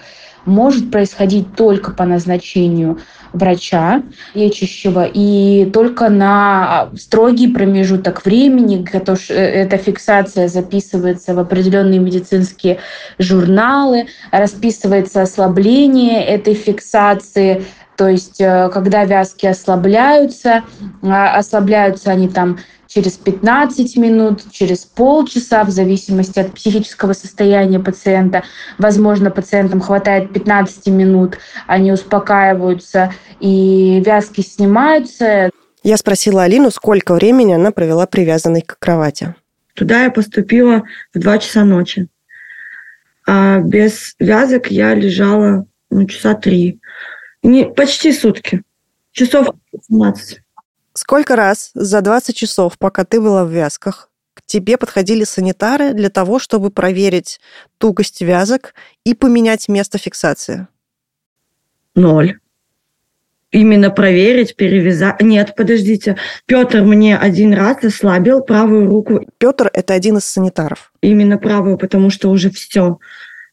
может 0.46 0.90
происходить 0.90 1.56
только 1.56 1.92
по 1.92 2.06
назначению 2.06 3.00
врача 3.34 4.04
лечащего 4.34 5.06
и 5.12 5.70
только 5.72 6.10
на 6.10 6.90
строгий 6.96 7.48
промежуток 7.48 8.26
времени, 8.26 8.86
э, 9.30 9.34
эта 9.34 9.78
фиксация 9.78 10.48
записывается 10.48 11.34
в 11.34 11.40
определенные 11.40 12.00
медицинские 12.00 12.80
журналы, 13.20 14.08
расписывается 14.32 15.22
ослабление 15.22 16.24
этой 16.24 16.54
фиксации, 16.54 17.66
то 17.98 18.08
есть 18.08 18.40
э, 18.40 18.70
когда 18.72 19.06
вязки 19.06 19.48
ослабляются, 19.48 20.63
а, 21.02 21.38
ослабляются 21.38 22.12
они 22.12 22.30
там 22.30 22.60
через 22.98 23.14
15 23.14 23.96
минут, 23.98 24.42
через 24.52 24.80
полчаса, 24.80 25.64
в 25.64 25.70
зависимости 25.70 26.40
от 26.40 26.52
психического 26.56 27.14
состояния 27.14 27.80
пациента. 27.80 28.44
Возможно, 28.80 29.30
пациентам 29.30 29.82
хватает 29.82 30.34
15 30.34 30.88
минут, 30.88 31.38
они 31.68 31.92
успокаиваются, 31.92 33.14
и 33.40 34.02
вязки 34.04 34.42
снимаются. 34.42 35.52
Я 35.84 35.98
спросила 35.98 36.42
Алину, 36.42 36.72
сколько 36.72 37.14
времени 37.14 37.54
она 37.54 37.70
провела 37.70 38.08
привязанной 38.08 38.64
к 38.64 38.80
кровати. 38.80 39.36
Туда 39.76 40.06
я 40.06 40.10
поступила 40.10 40.82
в 41.14 41.20
2 41.20 41.38
часа 41.38 41.64
ночи. 41.66 42.08
А 43.28 43.60
без 43.60 44.16
вязок 44.18 44.72
я 44.72 44.96
лежала 44.96 45.68
ну, 45.92 46.08
часа 46.08 46.34
три. 46.34 46.80
Не, 47.44 47.66
почти 47.66 48.12
сутки. 48.12 48.64
Часов 49.12 49.50
17. 49.88 50.42
Сколько 50.98 51.36
раз 51.36 51.70
за 51.76 52.02
20 52.02 52.36
часов, 52.36 52.80
пока 52.80 53.06
ты 53.06 53.22
была 53.22 53.46
в 53.46 53.52
вязках, 53.52 54.10
к 54.34 54.42
тебе 54.44 54.78
подходили 54.78 55.26
санитары 55.26 55.94
для 55.94 56.10
того, 56.10 56.40
чтобы 56.40 56.72
проверить 56.72 57.40
тугость 57.78 58.22
вязок 58.22 58.74
и 59.04 59.14
поменять 59.14 59.70
место 59.70 60.00
фиксации? 60.00 60.68
Ноль. 61.94 62.40
Именно 63.52 63.92
проверить, 63.92 64.56
перевязать. 64.56 65.22
Нет, 65.22 65.54
подождите. 65.56 66.18
Петр 66.48 66.82
мне 66.82 67.16
один 67.16 67.54
раз 67.54 67.84
ослабил 67.84 68.42
правую 68.42 68.88
руку. 68.88 69.22
Петр– 69.38 69.70
это 69.74 69.94
один 69.94 70.18
из 70.18 70.26
санитаров. 70.26 70.92
Именно 71.02 71.38
правую, 71.38 71.78
потому 71.78 72.10
что 72.10 72.32
уже 72.32 72.50
все. 72.50 72.98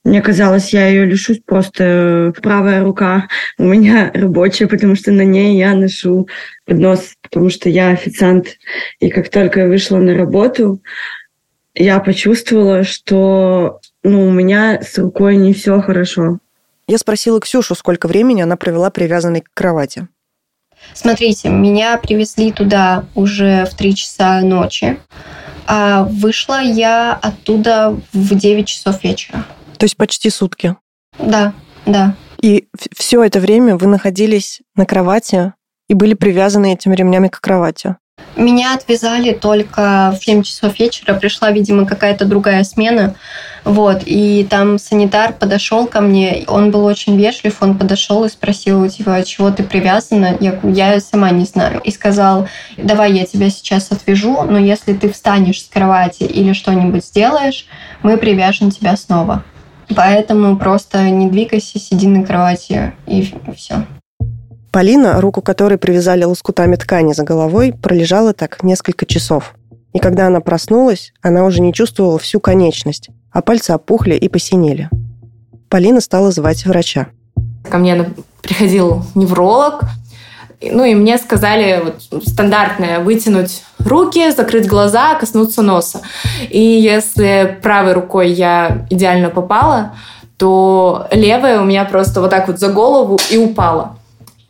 Мне 0.04 0.20
казалось, 0.20 0.74
я 0.74 0.86
ее 0.86 1.06
лишусь 1.06 1.40
просто 1.44 2.34
правая 2.42 2.84
рука 2.84 3.28
у 3.56 3.64
меня 3.64 4.10
рабочая, 4.14 4.66
потому 4.66 4.96
что 4.96 5.10
на 5.12 5.22
ней 5.22 5.56
я 5.56 5.74
ношу 5.74 6.28
поднос, 6.66 7.14
потому 7.22 7.48
что 7.48 7.70
я 7.70 7.90
официант. 7.90 8.58
И 9.00 9.08
как 9.08 9.30
только 9.30 9.60
я 9.60 9.66
вышла 9.66 9.96
на 9.96 10.14
работу, 10.14 10.82
я 11.74 11.98
почувствовала, 12.00 12.84
что 12.84 13.80
ну, 14.02 14.26
у 14.26 14.30
меня 14.30 14.82
с 14.82 14.98
рукой 14.98 15.36
не 15.36 15.54
все 15.54 15.80
хорошо. 15.80 16.38
Я 16.86 16.98
спросила 16.98 17.40
Ксюшу, 17.40 17.74
сколько 17.74 18.06
времени 18.06 18.42
она 18.42 18.56
провела 18.56 18.90
привязанной 18.90 19.40
к 19.40 19.50
кровати. 19.54 20.06
Смотрите, 20.92 21.48
меня 21.48 21.96
привезли 21.96 22.52
туда 22.52 23.06
уже 23.14 23.64
в 23.64 23.74
3 23.74 23.94
часа 23.94 24.42
ночи, 24.42 24.98
а 25.66 26.04
вышла 26.04 26.60
я 26.60 27.18
оттуда 27.22 27.98
в 28.12 28.34
9 28.34 28.68
часов 28.68 29.02
вечера. 29.02 29.46
То 29.78 29.84
есть 29.84 29.96
почти 29.96 30.30
сутки. 30.30 30.76
Да, 31.18 31.52
да. 31.86 32.14
И 32.40 32.66
все 32.94 33.22
это 33.22 33.40
время 33.40 33.76
вы 33.76 33.86
находились 33.86 34.60
на 34.74 34.86
кровати 34.86 35.54
и 35.88 35.94
были 35.94 36.14
привязаны 36.14 36.72
этими 36.74 36.94
ремнями 36.94 37.28
к 37.28 37.40
кровати. 37.40 37.96
Меня 38.36 38.74
отвязали 38.74 39.32
только 39.32 40.12
в 40.12 40.24
7 40.24 40.42
часов 40.42 40.78
вечера. 40.78 41.14
Пришла, 41.14 41.50
видимо, 41.52 41.86
какая-то 41.86 42.24
другая 42.24 42.64
смена. 42.64 43.14
Вот. 43.64 44.02
И 44.06 44.46
там 44.50 44.78
санитар 44.78 45.32
подошел 45.32 45.86
ко 45.86 46.00
мне. 46.00 46.44
Он 46.48 46.70
был 46.70 46.84
очень 46.84 47.16
вежлив. 47.16 47.62
Он 47.62 47.78
подошел 47.78 48.24
и 48.24 48.28
спросил, 48.28 48.88
типа, 48.88 49.22
чего 49.24 49.50
ты 49.50 49.62
привязана? 49.62 50.36
Я 50.40 50.58
я 50.64 51.00
сама 51.00 51.30
не 51.30 51.44
знаю. 51.44 51.80
И 51.82 51.90
сказал, 51.90 52.48
давай 52.76 53.12
я 53.12 53.24
тебя 53.24 53.50
сейчас 53.50 53.90
отвяжу, 53.92 54.42
но 54.42 54.58
если 54.58 54.94
ты 54.94 55.10
встанешь 55.12 55.62
с 55.62 55.68
кровати 55.68 56.24
или 56.24 56.52
что-нибудь 56.52 57.04
сделаешь, 57.04 57.66
мы 58.02 58.16
привяжем 58.16 58.70
тебя 58.70 58.96
снова. 58.96 59.44
Поэтому 59.94 60.56
просто 60.56 61.08
не 61.10 61.28
двигайся, 61.28 61.78
сиди 61.78 62.06
на 62.06 62.24
кровати 62.24 62.92
и 63.06 63.34
все. 63.56 63.86
Полина, 64.72 65.20
руку 65.20 65.40
которой 65.40 65.78
привязали 65.78 66.24
лоскутами 66.24 66.76
ткани 66.76 67.12
за 67.12 67.22
головой, 67.22 67.72
пролежала 67.72 68.32
так 68.32 68.62
несколько 68.62 69.06
часов. 69.06 69.54
И 69.92 70.00
когда 70.00 70.26
она 70.26 70.40
проснулась, 70.40 71.12
она 71.22 71.44
уже 71.44 71.60
не 71.60 71.72
чувствовала 71.72 72.18
всю 72.18 72.40
конечность, 72.40 73.10
а 73.30 73.40
пальцы 73.40 73.70
опухли 73.70 74.16
и 74.16 74.28
посинели. 74.28 74.90
Полина 75.68 76.00
стала 76.00 76.32
звать 76.32 76.66
врача. 76.66 77.08
Ко 77.70 77.78
мне 77.78 78.10
приходил 78.42 79.04
невролог, 79.14 79.84
ну 80.72 80.84
и 80.84 80.94
мне 80.94 81.18
сказали 81.18 81.82
вот, 81.84 82.24
стандартное 82.26 83.00
вытянуть 83.00 83.62
руки, 83.78 84.30
закрыть 84.30 84.66
глаза, 84.66 85.14
коснуться 85.14 85.62
носа. 85.62 86.00
И 86.50 86.60
если 86.60 87.58
правой 87.62 87.92
рукой 87.92 88.30
я 88.30 88.86
идеально 88.90 89.30
попала, 89.30 89.94
то 90.36 91.06
левая 91.10 91.60
у 91.60 91.64
меня 91.64 91.84
просто 91.84 92.20
вот 92.20 92.30
так 92.30 92.48
вот 92.48 92.58
за 92.58 92.68
голову 92.68 93.18
и 93.30 93.36
упала. 93.36 93.96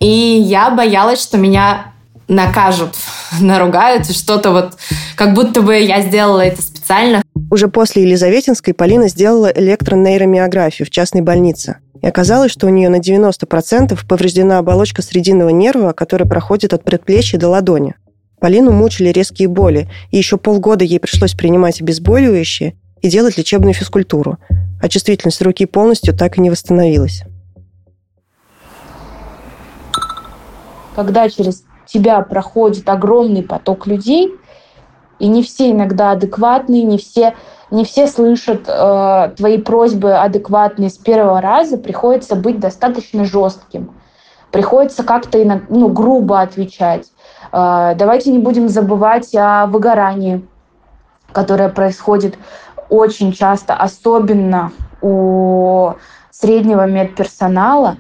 И 0.00 0.06
я 0.06 0.70
боялась, 0.70 1.22
что 1.22 1.38
меня 1.38 1.92
накажут, 2.28 2.94
наругают, 3.40 4.10
что-то 4.10 4.50
вот, 4.50 4.74
как 5.16 5.34
будто 5.34 5.62
бы 5.62 5.78
я 5.78 6.00
сделала 6.00 6.40
это 6.40 6.62
специально. 6.62 7.22
Уже 7.50 7.68
после 7.68 8.02
Елизаветинской 8.02 8.74
Полина 8.74 9.08
сделала 9.08 9.46
электронейромиографию 9.46 10.86
в 10.86 10.90
частной 10.90 11.20
больнице. 11.20 11.78
И 12.04 12.06
оказалось, 12.06 12.52
что 12.52 12.66
у 12.66 12.68
нее 12.68 12.90
на 12.90 13.00
90% 13.00 13.98
повреждена 14.06 14.58
оболочка 14.58 15.00
срединного 15.00 15.48
нерва, 15.48 15.94
которая 15.94 16.28
проходит 16.28 16.74
от 16.74 16.84
предплечья 16.84 17.38
до 17.38 17.48
ладони. 17.48 17.94
Полину 18.40 18.72
мучили 18.72 19.08
резкие 19.08 19.48
боли, 19.48 19.88
и 20.10 20.18
еще 20.18 20.36
полгода 20.36 20.84
ей 20.84 21.00
пришлось 21.00 21.32
принимать 21.32 21.80
обезболивающие 21.80 22.76
и 23.00 23.08
делать 23.08 23.38
лечебную 23.38 23.72
физкультуру, 23.72 24.36
а 24.82 24.88
чувствительность 24.90 25.40
руки 25.40 25.64
полностью 25.64 26.14
так 26.14 26.36
и 26.36 26.42
не 26.42 26.50
восстановилась. 26.50 27.22
Когда 30.94 31.30
через 31.30 31.64
тебя 31.86 32.20
проходит 32.20 32.86
огромный 32.86 33.42
поток 33.42 33.86
людей, 33.86 34.30
и 35.18 35.26
не 35.26 35.42
все 35.42 35.70
иногда 35.70 36.10
адекватные, 36.10 36.82
не 36.82 36.98
все, 36.98 37.32
не 37.70 37.84
все 37.84 38.06
слышат 38.06 38.64
э, 38.68 39.30
твои 39.36 39.58
просьбы 39.58 40.14
адекватные 40.14 40.90
с 40.90 40.98
первого 40.98 41.40
раза, 41.40 41.78
приходится 41.78 42.36
быть 42.36 42.60
достаточно 42.60 43.24
жестким. 43.24 43.94
Приходится 44.50 45.02
как-то 45.02 45.38
ну, 45.68 45.88
грубо 45.88 46.40
отвечать. 46.40 47.06
Э, 47.52 47.94
давайте 47.96 48.30
не 48.30 48.38
будем 48.38 48.68
забывать 48.68 49.34
о 49.34 49.66
выгорании, 49.66 50.46
которое 51.32 51.68
происходит 51.68 52.36
очень 52.88 53.32
часто, 53.32 53.74
особенно 53.74 54.72
у 55.00 55.92
среднего 56.30 56.86
медперсонала. 56.86 57.96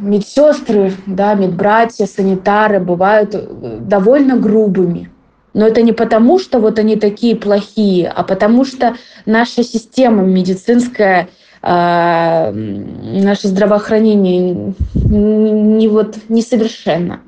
Медсестры, 0.00 0.92
да, 1.06 1.34
медбратья, 1.34 2.06
санитары 2.06 2.80
бывают 2.80 3.34
э, 3.34 3.78
довольно 3.80 4.36
грубыми 4.36 5.10
но 5.56 5.66
это 5.66 5.80
не 5.80 5.92
потому, 5.92 6.38
что 6.38 6.58
вот 6.58 6.78
они 6.78 6.96
такие 6.96 7.34
плохие, 7.34 8.10
а 8.10 8.24
потому 8.24 8.66
что 8.66 8.94
наша 9.24 9.64
система 9.64 10.22
медицинская, 10.22 11.30
э, 11.62 12.50
наше 12.52 13.48
здравоохранение 13.48 14.74
не 14.94 15.88
вот 15.88 16.18
несовершенно, 16.28 17.22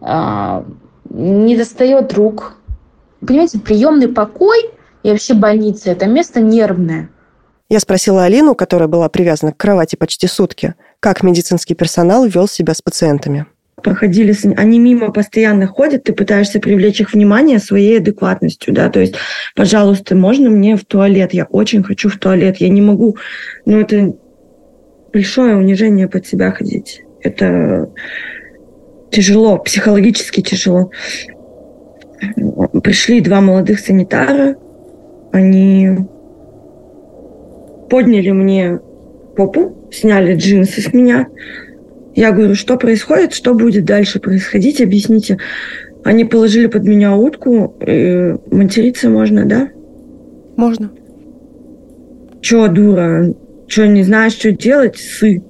э, 0.00 0.62
не 1.10 1.56
достает 1.56 2.14
рук. 2.14 2.54
Понимаете, 3.26 3.58
приемный 3.58 4.08
покой 4.08 4.70
и 5.02 5.10
вообще 5.10 5.34
больница– 5.34 5.90
это 5.90 6.06
место 6.06 6.40
нервное. 6.40 7.10
Я 7.68 7.80
спросила 7.80 8.22
Алину, 8.22 8.54
которая 8.54 8.86
была 8.86 9.08
привязана 9.08 9.50
к 9.50 9.56
кровати 9.56 9.96
почти 9.96 10.28
сутки, 10.28 10.74
как 11.00 11.24
медицинский 11.24 11.74
персонал 11.74 12.26
вел 12.26 12.46
себя 12.46 12.74
с 12.74 12.80
пациентами 12.80 13.46
проходили, 13.82 14.34
они 14.56 14.78
мимо 14.78 15.12
постоянно 15.12 15.66
ходят, 15.66 16.04
ты 16.04 16.12
пытаешься 16.12 16.60
привлечь 16.60 17.00
их 17.00 17.12
внимание 17.12 17.58
своей 17.58 17.98
адекватностью, 17.98 18.72
да, 18.72 18.88
то 18.88 19.00
есть, 19.00 19.14
пожалуйста, 19.54 20.14
можно 20.14 20.48
мне 20.48 20.76
в 20.76 20.84
туалет, 20.84 21.34
я 21.34 21.44
очень 21.44 21.82
хочу 21.82 22.08
в 22.08 22.16
туалет, 22.16 22.56
я 22.58 22.68
не 22.68 22.80
могу, 22.80 23.16
ну, 23.66 23.80
это 23.80 24.14
большое 25.12 25.56
унижение 25.56 26.08
под 26.08 26.26
себя 26.26 26.52
ходить, 26.52 27.02
это 27.22 27.90
тяжело, 29.10 29.58
психологически 29.58 30.40
тяжело. 30.40 30.90
Пришли 32.82 33.20
два 33.20 33.40
молодых 33.40 33.78
санитара, 33.78 34.56
они 35.32 35.98
подняли 37.90 38.30
мне 38.30 38.80
попу, 39.36 39.88
сняли 39.92 40.34
джинсы 40.34 40.80
с 40.80 40.92
меня. 40.92 41.28
Я 42.16 42.32
говорю, 42.32 42.54
что 42.54 42.78
происходит, 42.78 43.34
что 43.34 43.52
будет 43.52 43.84
дальше 43.84 44.20
происходить, 44.20 44.80
объясните. 44.80 45.36
Они 46.02 46.24
положили 46.24 46.66
под 46.66 46.84
меня 46.84 47.14
утку, 47.14 47.76
и 47.86 48.36
материться 48.50 49.10
можно, 49.10 49.44
да? 49.44 49.68
Можно. 50.56 50.90
Чё, 52.40 52.68
дура? 52.68 53.34
Чё, 53.68 53.84
не 53.84 54.02
знаешь, 54.02 54.32
что 54.32 54.50
делать? 54.50 54.96
Сы. 54.96 55.42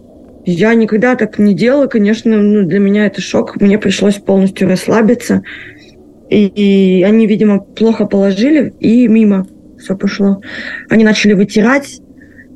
Я 0.44 0.74
никогда 0.74 1.14
так 1.14 1.38
не 1.38 1.54
делала, 1.54 1.86
конечно, 1.86 2.36
ну, 2.36 2.66
для 2.66 2.80
меня 2.80 3.06
это 3.06 3.20
шок. 3.20 3.60
Мне 3.60 3.78
пришлось 3.78 4.16
полностью 4.16 4.68
расслабиться. 4.68 5.42
И, 6.28 6.46
и 6.46 7.02
они, 7.04 7.28
видимо, 7.28 7.60
плохо 7.60 8.06
положили, 8.06 8.74
и 8.80 9.06
мимо 9.06 9.46
все 9.78 9.96
пошло. 9.96 10.40
Они 10.88 11.04
начали 11.04 11.34
вытирать 11.34 12.00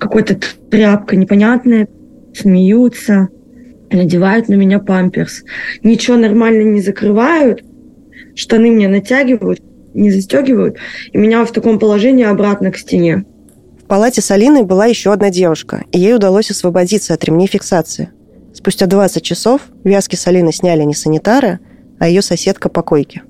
какой-то 0.00 0.36
тряпкой 0.68 1.18
непонятной, 1.18 1.86
смеются, 2.34 3.28
надевают 3.96 4.48
на 4.48 4.54
меня 4.54 4.78
памперс. 4.78 5.44
Ничего 5.82 6.16
нормально 6.16 6.62
не 6.62 6.80
закрывают, 6.80 7.62
штаны 8.34 8.70
мне 8.70 8.88
натягивают, 8.88 9.60
не 9.94 10.10
застегивают, 10.10 10.76
и 11.12 11.18
меня 11.18 11.44
в 11.44 11.52
таком 11.52 11.78
положении 11.78 12.24
обратно 12.24 12.70
к 12.70 12.78
стене. 12.78 13.24
В 13.82 13.84
палате 13.86 14.20
с 14.20 14.30
Алиной 14.30 14.62
была 14.62 14.86
еще 14.86 15.12
одна 15.12 15.30
девушка, 15.30 15.84
и 15.92 15.98
ей 15.98 16.14
удалось 16.14 16.50
освободиться 16.50 17.14
от 17.14 17.24
ремней 17.24 17.48
фиксации. 17.48 18.10
Спустя 18.54 18.86
20 18.86 19.22
часов 19.22 19.62
вязки 19.84 20.16
с 20.16 20.26
Алины 20.26 20.52
сняли 20.52 20.82
не 20.82 20.94
санитары, 20.94 21.58
а 21.98 22.08
ее 22.08 22.22
соседка 22.22 22.68
по 22.68 22.82
койке. 22.82 23.22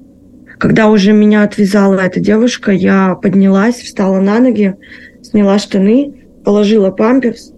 Когда 0.58 0.88
уже 0.88 1.12
меня 1.12 1.42
отвязала 1.42 2.00
эта 2.00 2.20
девушка, 2.20 2.70
я 2.70 3.14
поднялась, 3.14 3.76
встала 3.76 4.20
на 4.20 4.38
ноги, 4.38 4.74
сняла 5.22 5.58
штаны, 5.58 6.26
положила 6.44 6.90
памперс, 6.90 7.52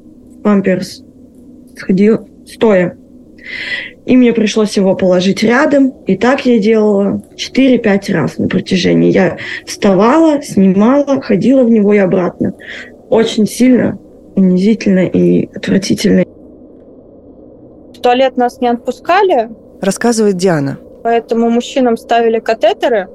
памперс, 0.44 1.02
сходила 1.76 2.24
стоя. 2.52 2.96
И 4.04 4.16
мне 4.16 4.32
пришлось 4.32 4.76
его 4.76 4.94
положить 4.94 5.42
рядом. 5.42 5.90
И 6.06 6.16
так 6.16 6.44
я 6.46 6.58
делала 6.58 7.22
4-5 7.36 8.12
раз 8.12 8.38
на 8.38 8.48
протяжении. 8.48 9.10
Я 9.10 9.38
вставала, 9.66 10.42
снимала, 10.42 11.20
ходила 11.20 11.62
в 11.62 11.70
него 11.70 11.94
и 11.94 11.98
обратно. 11.98 12.54
Очень 13.08 13.46
сильно, 13.46 13.98
унизительно 14.34 15.00
и 15.00 15.48
отвратительно. 15.54 16.24
В 17.94 17.98
туалет 18.00 18.36
нас 18.36 18.60
не 18.60 18.68
отпускали. 18.68 19.50
Рассказывает 19.80 20.36
Диана. 20.36 20.78
Поэтому 21.02 21.50
мужчинам 21.50 21.96
ставили 21.96 22.38
катетеры, 22.38 23.08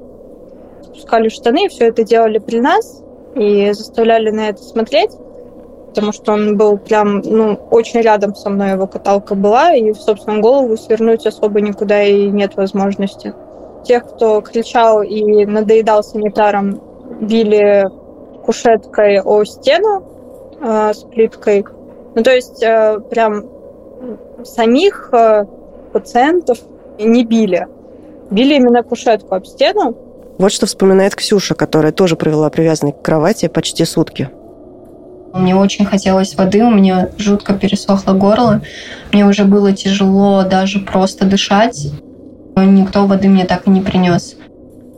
спускали 0.84 1.28
штаны, 1.28 1.66
и 1.66 1.68
все 1.68 1.88
это 1.88 2.04
делали 2.04 2.38
при 2.38 2.60
нас 2.60 3.02
и 3.34 3.72
заставляли 3.72 4.30
на 4.30 4.50
это 4.50 4.62
смотреть, 4.62 5.10
потому 5.98 6.12
что 6.12 6.32
он 6.32 6.56
был 6.56 6.78
прям, 6.78 7.22
ну, 7.22 7.58
очень 7.72 8.02
рядом 8.02 8.32
со 8.36 8.50
мной 8.50 8.70
его 8.70 8.86
каталка 8.86 9.34
была, 9.34 9.74
и 9.74 9.90
в 9.90 9.96
собственную 9.96 10.40
голову 10.40 10.76
свернуть 10.76 11.26
особо 11.26 11.60
никуда 11.60 12.04
и 12.04 12.28
нет 12.28 12.54
возможности. 12.54 13.34
Тех, 13.84 14.06
кто 14.06 14.40
кричал 14.40 15.02
и 15.02 15.44
надоедал 15.44 16.04
санитарам, 16.04 16.80
били 17.20 17.88
кушеткой 18.44 19.20
о 19.20 19.42
стену 19.42 20.04
э, 20.60 20.92
с 20.94 21.02
плиткой. 21.02 21.64
Ну, 22.14 22.22
то 22.22 22.32
есть 22.32 22.62
э, 22.62 23.00
прям 23.10 23.46
самих 24.44 25.08
э, 25.12 25.46
пациентов 25.92 26.58
не 27.00 27.24
били. 27.24 27.66
Били 28.30 28.54
именно 28.54 28.84
кушетку 28.84 29.34
об 29.34 29.46
стену. 29.46 29.96
Вот 30.38 30.52
что 30.52 30.66
вспоминает 30.66 31.16
Ксюша, 31.16 31.56
которая 31.56 31.90
тоже 31.90 32.14
провела 32.14 32.50
привязанной 32.50 32.92
к 32.92 33.02
кровати 33.02 33.48
почти 33.48 33.84
сутки. 33.84 34.30
Мне 35.34 35.54
очень 35.54 35.84
хотелось 35.84 36.34
воды, 36.34 36.62
у 36.62 36.70
меня 36.70 37.10
жутко 37.18 37.54
пересохло 37.54 38.12
горло. 38.12 38.62
Мне 39.12 39.26
уже 39.26 39.44
было 39.44 39.72
тяжело 39.72 40.44
даже 40.44 40.80
просто 40.80 41.26
дышать. 41.26 41.88
Никто 42.56 43.06
воды 43.06 43.28
мне 43.28 43.44
так 43.44 43.66
и 43.66 43.70
не 43.70 43.80
принес. 43.80 44.36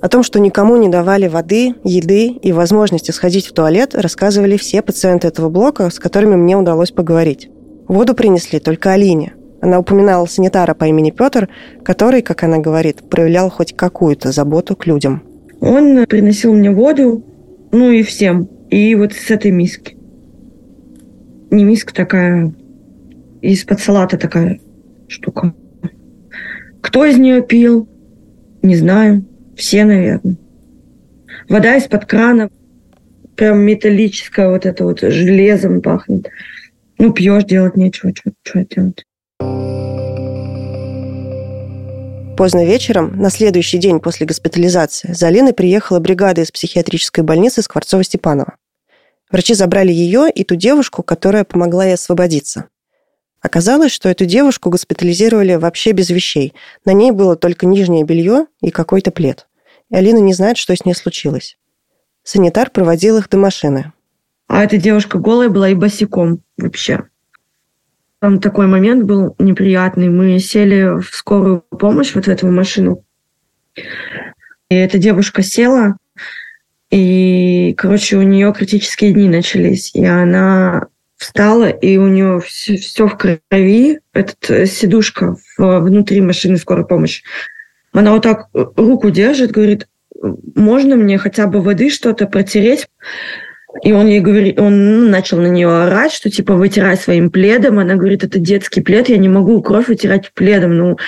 О 0.01 0.09
том, 0.09 0.23
что 0.23 0.41
никому 0.41 0.77
не 0.77 0.89
давали 0.89 1.29
воды, 1.29 1.75
еды 1.85 2.29
и 2.29 2.53
возможности 2.53 3.11
сходить 3.11 3.47
в 3.47 3.53
туалет, 3.53 3.95
рассказывали 3.95 4.57
все 4.57 4.81
пациенты 4.81 5.29
этого 5.29 5.51
блока, 5.51 5.91
с 5.91 5.99
которыми 5.99 6.37
мне 6.37 6.57
удалось 6.57 6.91
поговорить. 6.91 7.51
Воду 7.87 8.15
принесли 8.15 8.61
только 8.61 8.93
Алине. 8.93 9.35
Она 9.61 9.79
упоминала 9.79 10.25
санитара 10.25 10.73
по 10.73 10.85
имени 10.85 11.11
Петр, 11.11 11.51
который, 11.85 12.23
как 12.23 12.43
она 12.45 12.59
говорит, 12.59 13.11
проявлял 13.11 13.51
хоть 13.51 13.77
какую-то 13.77 14.33
заботу 14.33 14.75
к 14.75 14.87
людям. 14.87 15.23
Он 15.61 16.07
приносил 16.07 16.55
мне 16.55 16.71
воду, 16.71 17.23
ну 17.71 17.91
и 17.91 18.03
всем, 18.03 18.49
и 18.71 18.95
вот 18.95 19.13
с 19.13 19.31
этой 19.31 19.51
миски. 19.51 20.00
Не 21.51 21.65
миска 21.65 21.93
такая, 21.93 22.53
из-под 23.43 23.81
салата 23.81 24.17
такая 24.17 24.61
штука. 25.09 25.55
Кто 26.81 27.05
из 27.05 27.19
нее 27.19 27.43
пил? 27.43 27.89
Не 28.63 28.77
знаю. 28.77 29.25
Все, 29.57 29.85
наверное. 29.85 30.37
Вода 31.49 31.77
из-под 31.77 32.07
крана, 32.07 32.51
прям 33.37 33.61
металлическая, 33.61 34.49
вот 34.49 34.65
это 34.65 34.85
вот 34.85 35.01
железом 35.01 35.83
пахнет. 35.83 36.29
Ну, 36.99 37.13
пьешь, 37.13 37.45
делать 37.45 37.77
нечего, 37.77 38.13
что, 38.15 38.65
делать. 38.65 39.05
Поздно 42.37 42.65
вечером, 42.65 43.17
на 43.17 43.29
следующий 43.29 43.79
день 43.79 44.01
после 44.01 44.27
госпитализации, 44.27 45.13
за 45.13 45.27
Алиной 45.27 45.53
приехала 45.53 45.99
бригада 45.99 46.41
из 46.41 46.51
психиатрической 46.51 47.23
больницы 47.23 47.61
Скворцова-Степанова. 47.61 48.55
Врачи 49.31 49.55
забрали 49.55 49.93
ее 49.93 50.31
и 50.31 50.45
ту 50.45 50.57
девушку, 50.57 51.03
которая 51.03 51.45
помогла 51.45 51.85
ей 51.85 51.95
освободиться. 51.95 52.67
Оказалось, 53.41 53.93
что 53.93 54.09
эту 54.09 54.27
девушку 54.27 54.71
госпитализировали 54.71 55.55
вообще 55.55 55.93
без 55.93 56.11
вещей. 56.11 56.53
На 56.85 56.93
ней 56.93 57.11
было 57.11 57.37
только 57.37 57.67
нижнее 57.67 58.05
белье 58.05 58.47
и 58.61 58.71
какой-то 58.71 59.11
плед. 59.11 59.47
И 59.89 59.97
Алина 59.97 60.19
не 60.19 60.35
знает, 60.35 60.57
что 60.57 60.77
с 60.77 60.85
ней 60.85 60.95
случилось. 60.95 61.57
Санитар 62.23 62.71
проводил 62.71 63.17
их 63.17 63.29
до 63.29 63.39
машины. 63.39 63.93
А 64.47 64.65
эта 64.65 64.77
девушка 64.77 65.19
голая 65.19 65.49
была 65.49 65.71
и 65.71 65.75
босиком 65.75 66.43
вообще. 66.59 67.05
Там 68.21 68.41
такой 68.41 68.67
момент 68.67 69.05
был 69.05 69.35
неприятный. 69.39 70.11
Мы 70.11 70.39
сели 70.39 71.01
в 71.01 71.09
скорую 71.15 71.63
помощь 71.71 72.15
вот 72.15 72.27
в 72.27 72.29
эту 72.29 72.49
машину. 72.49 73.05
И 73.75 74.75
эта 74.75 74.99
девушка 74.99 75.43
села, 75.43 75.97
и, 76.91 77.75
короче, 77.77 78.17
у 78.17 78.23
нее 78.23 78.53
критические 78.53 79.13
дни 79.13 79.29
начались. 79.29 79.95
И 79.95 80.05
она 80.05 80.89
встала, 81.17 81.69
и 81.69 81.99
у 81.99 82.09
нее 82.09 82.41
все, 82.41 82.77
все 82.77 83.07
в 83.07 83.17
крови, 83.17 84.01
этот 84.13 84.51
э, 84.51 84.67
сидушка 84.67 85.37
в, 85.57 85.81
внутри 85.81 86.21
машины 86.21 86.57
скорой 86.57 86.87
помощи. 86.87 87.23
Она 87.93 88.13
вот 88.13 88.23
так 88.23 88.49
э, 88.55 88.65
руку 88.77 89.11
держит, 89.11 89.53
говорит, 89.53 89.87
можно 90.55 90.97
мне 90.97 91.19
хотя 91.19 91.47
бы 91.47 91.61
воды 91.61 91.91
что-то 91.91 92.27
протереть? 92.27 92.89
И 93.85 93.93
он 93.93 94.09
ей 94.09 94.21
говорит, 94.21 94.59
он 94.59 95.03
ну, 95.03 95.09
начал 95.09 95.39
на 95.39 95.47
нее 95.47 95.69
орать, 95.69 96.13
что 96.13 96.29
типа 96.29 96.55
вытирай 96.55 96.97
своим 96.97 97.31
пледом. 97.31 97.79
Она 97.79 97.95
говорит, 97.95 98.25
это 98.25 98.41
детский 98.41 98.81
плед, 98.81 99.09
я 99.09 99.19
не 99.19 99.29
могу 99.29 99.63
кровь 99.63 99.89
вытирать 99.89 100.33
пледом. 100.33 100.77
Ну, 100.77 100.99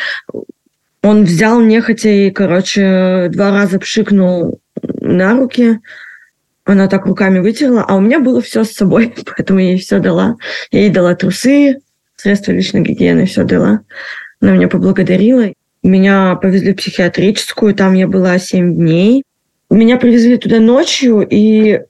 он 1.03 1.25
взял 1.25 1.61
нехотя 1.61 2.09
и, 2.09 2.31
короче, 2.31 3.29
два 3.33 3.51
раза 3.51 3.81
пшикнул 3.81 4.61
на 5.03 5.35
руки. 5.35 5.81
Она 6.65 6.89
так 6.89 7.07
руками 7.07 7.41
вытерла, 7.41 7.85
а 7.87 7.97
у 7.97 8.01
меня 8.01 8.21
было 8.21 8.41
все 8.41 8.65
с 8.65 8.73
собой, 8.73 9.15
поэтому 9.37 9.59
я 9.59 9.71
ей 9.71 9.79
все 9.79 9.99
дала. 9.99 10.37
Я 10.71 10.81
ей 10.81 10.91
дала 10.91 11.15
трусы, 11.15 11.81
средства 12.17 12.53
личной 12.53 12.83
гигиены, 12.83 13.27
все 13.27 13.45
дала. 13.45 13.81
Она 14.41 14.53
меня 14.53 14.69
поблагодарила. 14.69 15.53
Меня 15.83 16.37
повезли 16.37 16.73
в 16.73 16.77
психиатрическую, 16.77 17.75
там 17.75 17.95
я 17.95 18.07
была 18.07 18.39
7 18.39 18.77
дней. 18.77 19.25
Меня 19.69 19.97
привезли 19.97 20.37
туда 20.37 20.61
ночью, 20.61 21.27
и 21.29 21.81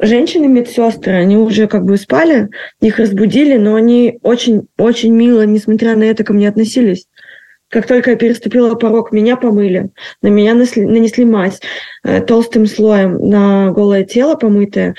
женщины 0.00 0.48
медсестры, 0.48 1.12
они 1.12 1.36
уже 1.36 1.68
как 1.68 1.84
бы 1.84 1.96
спали, 1.96 2.48
их 2.80 2.98
разбудили, 2.98 3.56
но 3.56 3.76
они 3.76 4.18
очень-очень 4.22 5.12
мило, 5.12 5.46
несмотря 5.46 5.94
на 5.94 6.04
это, 6.04 6.24
ко 6.24 6.32
мне 6.32 6.48
относились. 6.48 7.06
Как 7.72 7.86
только 7.86 8.10
я 8.10 8.16
переступила 8.16 8.74
порог, 8.74 9.12
меня 9.12 9.38
помыли, 9.38 9.88
на 10.20 10.28
меня 10.28 10.52
нанесли, 10.52 10.84
нанесли 10.84 11.24
мазь 11.24 11.58
э, 12.04 12.20
толстым 12.20 12.66
слоем 12.66 13.16
на 13.30 13.70
голое 13.70 14.04
тело 14.04 14.34
помытое, 14.34 14.94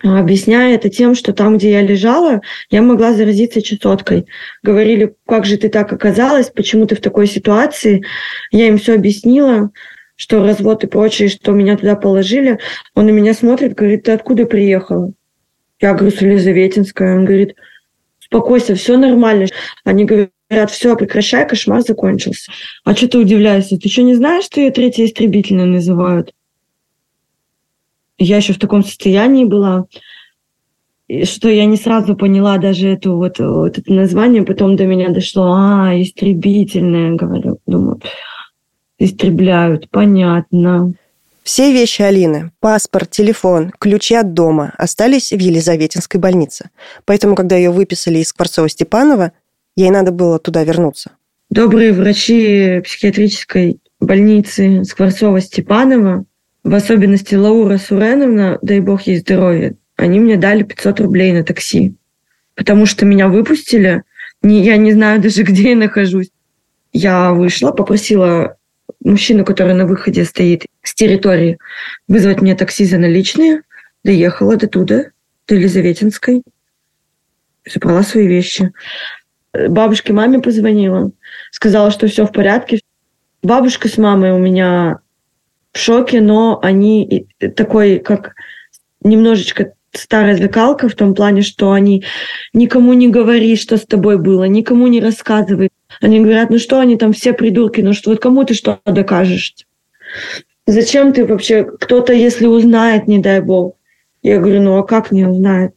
объясняя 0.00 0.76
это 0.76 0.90
тем, 0.90 1.16
что 1.16 1.32
там, 1.32 1.58
где 1.58 1.72
я 1.72 1.82
лежала, 1.82 2.40
я 2.70 2.82
могла 2.82 3.14
заразиться 3.14 3.62
чесоткой. 3.62 4.26
Говорили, 4.62 5.16
как 5.26 5.44
же 5.44 5.56
ты 5.56 5.68
так 5.68 5.92
оказалась, 5.92 6.50
почему 6.50 6.86
ты 6.86 6.94
в 6.94 7.00
такой 7.00 7.26
ситуации. 7.26 8.04
Я 8.52 8.68
им 8.68 8.78
все 8.78 8.94
объяснила 8.94 9.72
что 10.18 10.42
развод 10.42 10.82
и 10.82 10.86
прочее, 10.86 11.28
что 11.28 11.52
меня 11.52 11.76
туда 11.76 11.94
положили. 11.94 12.58
Он 12.94 13.04
на 13.04 13.10
меня 13.10 13.34
смотрит, 13.34 13.74
говорит, 13.74 14.04
ты 14.04 14.12
откуда 14.12 14.46
приехала? 14.46 15.12
Я 15.78 15.92
говорю, 15.92 16.16
с 16.16 16.22
Елизаветинская. 16.22 17.16
Он 17.16 17.26
говорит, 17.26 17.54
успокойся, 18.18 18.74
все 18.76 18.96
нормально. 18.96 19.48
Они 19.84 20.06
говорят, 20.06 20.30
Говорят, 20.48 20.70
все, 20.70 20.96
прекращай, 20.96 21.46
кошмар 21.48 21.82
закончился. 21.82 22.52
А 22.84 22.94
что 22.94 23.08
ты 23.08 23.18
удивляешься? 23.18 23.78
Ты 23.78 23.88
что, 23.88 24.02
не 24.02 24.14
знаешь, 24.14 24.44
что 24.44 24.60
ее 24.60 24.70
третья 24.70 25.04
истребительная 25.04 25.66
называют? 25.66 26.32
Я 28.18 28.36
еще 28.36 28.52
в 28.52 28.58
таком 28.58 28.84
состоянии 28.84 29.44
была, 29.44 29.86
что 31.24 31.48
я 31.48 31.64
не 31.66 31.76
сразу 31.76 32.16
поняла 32.16 32.58
даже 32.58 32.88
эту 32.88 33.16
вот, 33.16 33.38
вот 33.38 33.78
это 33.78 33.92
название, 33.92 34.42
потом 34.42 34.76
до 34.76 34.86
меня 34.86 35.10
дошло, 35.10 35.52
а, 35.52 35.92
истребительная, 36.00 37.12
говорю, 37.12 37.58
думаю, 37.66 38.00
истребляют, 38.98 39.90
понятно. 39.90 40.94
Все 41.42 41.72
вещи 41.72 42.02
Алины, 42.02 42.50
паспорт, 42.58 43.10
телефон, 43.10 43.72
ключи 43.78 44.14
от 44.14 44.32
дома 44.34 44.72
остались 44.78 45.32
в 45.32 45.38
Елизаветинской 45.38 46.18
больнице. 46.18 46.70
Поэтому, 47.04 47.36
когда 47.36 47.54
ее 47.54 47.70
выписали 47.70 48.18
из 48.18 48.30
Скворцова-Степанова, 48.30 49.30
ей 49.76 49.90
надо 49.90 50.10
было 50.10 50.38
туда 50.38 50.64
вернуться. 50.64 51.12
Добрые 51.50 51.92
врачи 51.92 52.80
психиатрической 52.84 53.78
больницы 54.00 54.82
Скворцова-Степанова, 54.82 56.24
в 56.64 56.74
особенности 56.74 57.34
Лаура 57.36 57.78
Суреновна, 57.78 58.58
дай 58.62 58.80
бог 58.80 59.02
ей 59.02 59.18
здоровья, 59.18 59.76
они 59.96 60.18
мне 60.18 60.36
дали 60.36 60.62
500 60.62 61.00
рублей 61.00 61.32
на 61.32 61.44
такси. 61.44 61.94
Потому 62.54 62.86
что 62.86 63.04
меня 63.04 63.28
выпустили, 63.28 64.02
не, 64.42 64.64
я 64.64 64.76
не 64.76 64.92
знаю 64.92 65.20
даже, 65.20 65.42
где 65.44 65.70
я 65.70 65.76
нахожусь. 65.76 66.30
Я 66.92 67.32
вышла, 67.32 67.72
попросила 67.72 68.56
мужчину, 69.00 69.44
который 69.44 69.74
на 69.74 69.86
выходе 69.86 70.24
стоит 70.24 70.66
с 70.82 70.94
территории, 70.94 71.58
вызвать 72.08 72.40
мне 72.40 72.54
такси 72.54 72.84
за 72.84 72.98
наличные. 72.98 73.62
Доехала 74.04 74.56
до 74.56 74.68
туда, 74.68 75.06
до 75.46 75.54
Елизаветинской. 75.54 76.42
Забрала 77.64 78.02
свои 78.02 78.26
вещи. 78.26 78.72
Бабушке, 79.68 80.12
маме 80.12 80.40
позвонила. 80.40 81.10
Сказала, 81.50 81.90
что 81.90 82.06
все 82.06 82.26
в 82.26 82.32
порядке. 82.32 82.80
Бабушка 83.42 83.88
с 83.88 83.98
мамой 83.98 84.32
у 84.32 84.38
меня 84.38 85.00
в 85.72 85.78
шоке, 85.78 86.20
но 86.20 86.58
они 86.62 87.26
такой, 87.54 87.98
как 87.98 88.34
немножечко 89.02 89.72
старая 89.92 90.36
закалка 90.36 90.88
в 90.88 90.94
том 90.94 91.14
плане, 91.14 91.42
что 91.42 91.72
они 91.72 92.04
никому 92.52 92.92
не 92.92 93.08
говори, 93.08 93.56
что 93.56 93.76
с 93.76 93.86
тобой 93.86 94.18
было, 94.18 94.44
никому 94.44 94.86
не 94.86 95.00
рассказывай. 95.00 95.70
Они 96.00 96.20
говорят, 96.20 96.50
ну 96.50 96.58
что 96.58 96.80
они 96.80 96.96
там 96.96 97.12
все 97.12 97.32
придурки, 97.32 97.80
ну 97.80 97.92
что 97.92 98.10
вот 98.10 98.20
кому 98.20 98.44
ты 98.44 98.54
что 98.54 98.80
докажешь? 98.84 99.54
Зачем 100.66 101.12
ты 101.12 101.24
вообще, 101.24 101.64
кто-то, 101.64 102.12
если 102.12 102.46
узнает, 102.46 103.06
не 103.06 103.18
дай 103.18 103.40
бог. 103.40 103.76
Я 104.22 104.38
говорю, 104.38 104.62
ну 104.62 104.76
а 104.76 104.82
как 104.82 105.12
не 105.12 105.24
узнает? 105.24 105.72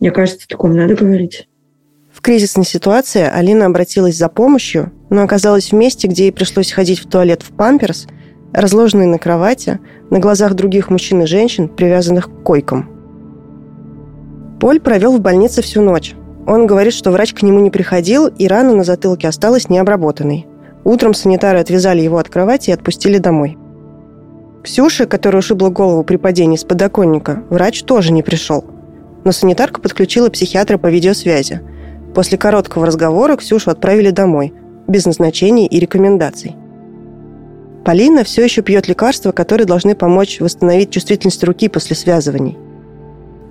Мне 0.00 0.10
кажется, 0.10 0.48
таком 0.48 0.74
надо 0.74 0.96
говорить. 0.96 1.48
Кризисной 2.22 2.64
ситуации 2.64 3.22
Алина 3.22 3.66
обратилась 3.66 4.16
за 4.16 4.28
помощью, 4.28 4.92
но 5.10 5.22
оказалась 5.22 5.72
в 5.72 5.74
месте, 5.74 6.06
где 6.06 6.26
ей 6.26 6.32
пришлось 6.32 6.70
ходить 6.70 7.00
в 7.00 7.08
туалет 7.08 7.42
в 7.42 7.50
памперс, 7.50 8.06
разложенной 8.52 9.06
на 9.06 9.18
кровати, 9.18 9.80
на 10.08 10.20
глазах 10.20 10.54
других 10.54 10.88
мужчин 10.88 11.22
и 11.22 11.26
женщин, 11.26 11.68
привязанных 11.68 12.26
к 12.26 12.42
койкам. 12.44 12.88
Поль 14.60 14.78
провел 14.78 15.16
в 15.16 15.20
больнице 15.20 15.62
всю 15.62 15.82
ночь. 15.82 16.14
Он 16.46 16.68
говорит, 16.68 16.94
что 16.94 17.10
врач 17.10 17.34
к 17.34 17.42
нему 17.42 17.58
не 17.58 17.72
приходил, 17.72 18.28
и 18.28 18.46
рана 18.46 18.72
на 18.76 18.84
затылке 18.84 19.26
осталась 19.26 19.68
необработанной. 19.68 20.46
Утром 20.84 21.14
санитары 21.14 21.58
отвязали 21.58 22.02
его 22.02 22.18
от 22.18 22.28
кровати 22.28 22.70
и 22.70 22.72
отпустили 22.72 23.18
домой. 23.18 23.58
Ксюше, 24.62 25.06
которая 25.06 25.40
ушибла 25.40 25.70
голову 25.70 26.04
при 26.04 26.18
падении 26.18 26.56
с 26.56 26.62
подоконника, 26.62 27.42
врач 27.50 27.82
тоже 27.82 28.12
не 28.12 28.22
пришел. 28.22 28.64
Но 29.24 29.32
санитарка 29.32 29.80
подключила 29.80 30.30
психиатра 30.30 30.78
по 30.78 30.86
видеосвязи. 30.86 31.62
После 32.14 32.38
короткого 32.38 32.86
разговора 32.86 33.36
Ксюшу 33.36 33.70
отправили 33.70 34.10
домой, 34.10 34.52
без 34.86 35.06
назначений 35.06 35.66
и 35.66 35.78
рекомендаций. 35.78 36.56
Полина 37.84 38.24
все 38.24 38.44
еще 38.44 38.62
пьет 38.62 38.88
лекарства, 38.88 39.32
которые 39.32 39.66
должны 39.66 39.94
помочь 39.94 40.40
восстановить 40.40 40.90
чувствительность 40.90 41.42
руки 41.44 41.68
после 41.68 41.96
связываний– 41.96 42.58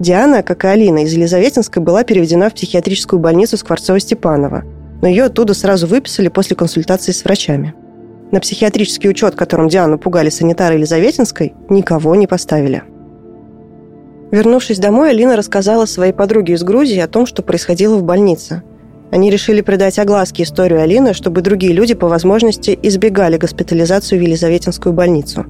Диана, 0.01 0.41
как 0.41 0.66
и 0.66 0.68
Алина 0.68 1.03
из 1.03 1.14
Елизаветинской, 1.14 1.82
была 1.84 2.03
переведена 2.03 2.49
в 2.49 2.55
психиатрическую 2.55 3.20
больницу 3.20 3.55
Скворцова-Степанова, 3.55 4.64
но 4.99 5.07
ее 5.07 5.26
оттуда 5.26 5.53
сразу 5.53 5.86
выписали 5.86 6.28
после 6.28 6.55
консультации 6.55 7.12
с 7.12 7.24
врачами. 7.24 7.76
На 8.32 8.39
психиатрический 8.39 9.12
учет, 9.12 9.36
которым 9.36 9.68
Диану 9.68 9.99
пугали 9.99 10.30
санитары 10.30 10.76
Елизаветинской, 10.76 11.53
никого 11.70 12.16
не 12.16 12.26
поставили. 12.26 12.82
Вернувшись 14.32 14.79
домой, 14.79 15.09
Алина 15.09 15.36
рассказала 15.36 15.86
своей 15.86 16.13
подруге 16.13 16.53
из 16.53 16.63
Грузии 16.63 16.99
о 16.99 17.07
том, 17.07 17.25
что 17.25 17.41
происходило 17.43 17.97
в 17.97 18.03
больнице. 18.03 18.63
Они 19.11 19.29
решили 19.29 19.59
придать 19.59 19.99
огласке 19.99 20.43
историю 20.43 20.82
Алины, 20.82 21.13
чтобы 21.13 21.41
другие 21.41 21.73
люди 21.73 21.93
по 21.93 22.07
возможности 22.07 22.79
избегали 22.82 23.36
госпитализацию 23.36 24.19
в 24.19 24.23
Елизаветинскую 24.23 24.93
больницу. 24.93 25.45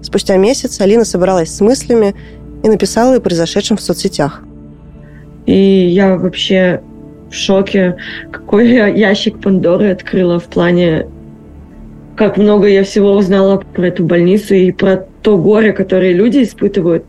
Спустя 0.00 0.36
месяц 0.36 0.80
Алина 0.80 1.04
собралась 1.04 1.52
с 1.52 1.60
мыслями 1.60 2.14
и 2.62 2.68
написала 2.68 3.16
о 3.16 3.20
произошедшем 3.20 3.76
в 3.76 3.80
соцсетях. 3.80 4.42
И 5.46 5.88
я 5.88 6.16
вообще 6.16 6.82
в 7.30 7.34
шоке, 7.34 7.96
какой 8.30 8.70
я 8.70 8.86
ящик 8.86 9.40
Пандоры 9.40 9.90
открыла 9.90 10.38
в 10.38 10.44
плане, 10.44 11.08
как 12.16 12.36
много 12.36 12.68
я 12.68 12.84
всего 12.84 13.12
узнала 13.16 13.56
про 13.56 13.88
эту 13.88 14.04
больницу 14.04 14.54
и 14.54 14.70
про 14.70 15.04
то 15.22 15.36
горе, 15.36 15.72
которое 15.72 16.12
люди 16.12 16.44
испытывают. 16.44 17.04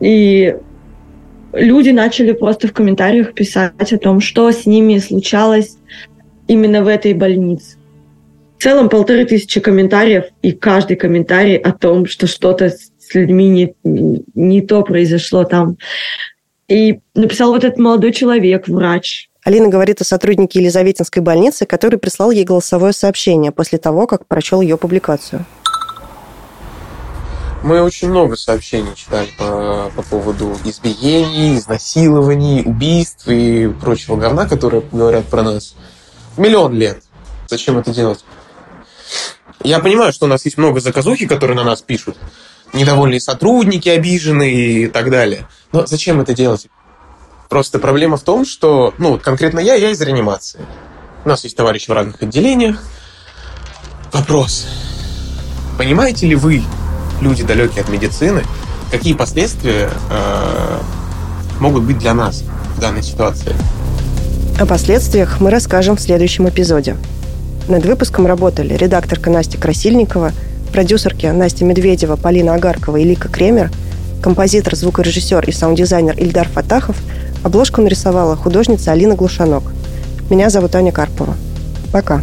И 0.00 0.56
люди 1.52 1.90
начали 1.90 2.32
просто 2.32 2.68
в 2.68 2.72
комментариях 2.72 3.34
писать 3.34 3.92
о 3.92 3.98
том, 3.98 4.20
что 4.20 4.50
с 4.50 4.66
ними 4.66 4.98
случалось 4.98 5.76
именно 6.46 6.82
в 6.82 6.88
этой 6.88 7.14
больнице. 7.14 7.76
В 8.58 8.62
целом 8.62 8.88
полторы 8.88 9.24
тысячи 9.24 9.60
комментариев, 9.60 10.24
и 10.42 10.52
каждый 10.52 10.96
комментарий 10.96 11.56
о 11.56 11.72
том, 11.72 12.06
что 12.06 12.26
что-то 12.26 12.70
с 12.70 13.14
людьми 13.14 13.48
не, 13.84 14.24
не 14.34 14.62
то 14.62 14.82
произошло 14.82 15.44
там. 15.44 15.76
И 16.66 16.98
написал 17.14 17.52
вот 17.52 17.64
этот 17.64 17.78
молодой 17.78 18.12
человек, 18.12 18.68
врач. 18.68 19.30
Алина 19.44 19.68
говорит 19.68 20.00
о 20.00 20.04
сотруднике 20.04 20.58
Елизаветинской 20.58 21.22
больницы, 21.22 21.64
который 21.64 21.98
прислал 21.98 22.30
ей 22.30 22.44
голосовое 22.44 22.92
сообщение 22.92 23.52
после 23.52 23.78
того, 23.78 24.06
как 24.06 24.26
прочел 24.26 24.60
ее 24.60 24.76
публикацию. 24.76 25.46
Мы 27.62 27.82
очень 27.82 28.08
много 28.08 28.36
сообщений 28.36 28.94
читали 28.94 29.28
по, 29.36 29.90
по 29.96 30.02
поводу 30.02 30.56
избиений, 30.64 31.56
изнасилований, 31.56 32.62
убийств 32.64 33.26
и 33.26 33.68
прочего 33.68 34.16
говна, 34.16 34.46
которые 34.46 34.82
говорят 34.92 35.26
про 35.26 35.42
нас. 35.42 35.74
Миллион 36.36 36.74
лет. 36.74 37.02
Зачем 37.48 37.78
это 37.78 37.92
делать? 37.92 38.24
Я 39.64 39.80
понимаю, 39.80 40.12
что 40.12 40.26
у 40.26 40.28
нас 40.28 40.44
есть 40.44 40.56
много 40.56 40.78
заказухи, 40.80 41.26
которые 41.26 41.56
на 41.56 41.64
нас 41.64 41.82
пишут 41.82 42.16
недовольные 42.72 43.20
сотрудники, 43.20 43.88
обиженные 43.88 44.84
и 44.84 44.86
так 44.88 45.10
далее. 45.10 45.48
Но 45.72 45.86
зачем 45.86 46.20
это 46.20 46.34
делать? 46.34 46.68
Просто 47.48 47.78
проблема 47.78 48.18
в 48.18 48.22
том, 48.22 48.44
что, 48.44 48.94
ну, 48.98 49.18
конкретно 49.18 49.58
я, 49.58 49.74
я 49.74 49.90
из 49.90 50.00
реанимации. 50.00 50.60
У 51.24 51.28
нас 51.28 51.44
есть 51.44 51.56
товарищи 51.56 51.90
в 51.90 51.94
разных 51.94 52.22
отделениях. 52.22 52.82
Вопрос. 54.12 54.66
Понимаете 55.78 56.26
ли 56.26 56.34
вы, 56.34 56.62
люди 57.20 57.42
далекие 57.42 57.82
от 57.82 57.88
медицины, 57.88 58.42
какие 58.90 59.14
последствия 59.14 59.90
э, 60.10 60.78
могут 61.60 61.84
быть 61.84 61.98
для 61.98 62.14
нас 62.14 62.44
в 62.76 62.80
данной 62.80 63.02
ситуации? 63.02 63.54
О 64.58 64.66
последствиях 64.66 65.40
мы 65.40 65.50
расскажем 65.50 65.96
в 65.96 66.00
следующем 66.00 66.48
эпизоде. 66.48 66.96
Над 67.68 67.84
выпуском 67.84 68.26
работали 68.26 68.74
редакторка 68.74 69.30
Настя 69.30 69.58
Красильникова– 69.58 70.32
продюсерки 70.68 71.26
Настя 71.26 71.64
Медведева, 71.64 72.16
Полина 72.16 72.54
Агаркова 72.54 72.96
и 72.98 73.04
Лика 73.04 73.28
Кремер, 73.28 73.70
композитор, 74.22 74.76
звукорежиссер 74.76 75.48
и 75.48 75.52
саунд-дизайнер 75.52 76.16
Ильдар 76.18 76.48
Фатахов, 76.48 76.96
обложку 77.42 77.80
нарисовала 77.82 78.36
художница 78.36 78.92
Алина 78.92 79.14
Глушанок. 79.14 79.64
Меня 80.30 80.50
зовут 80.50 80.74
Аня 80.74 80.92
Карпова. 80.92 81.34
Пока. 81.92 82.20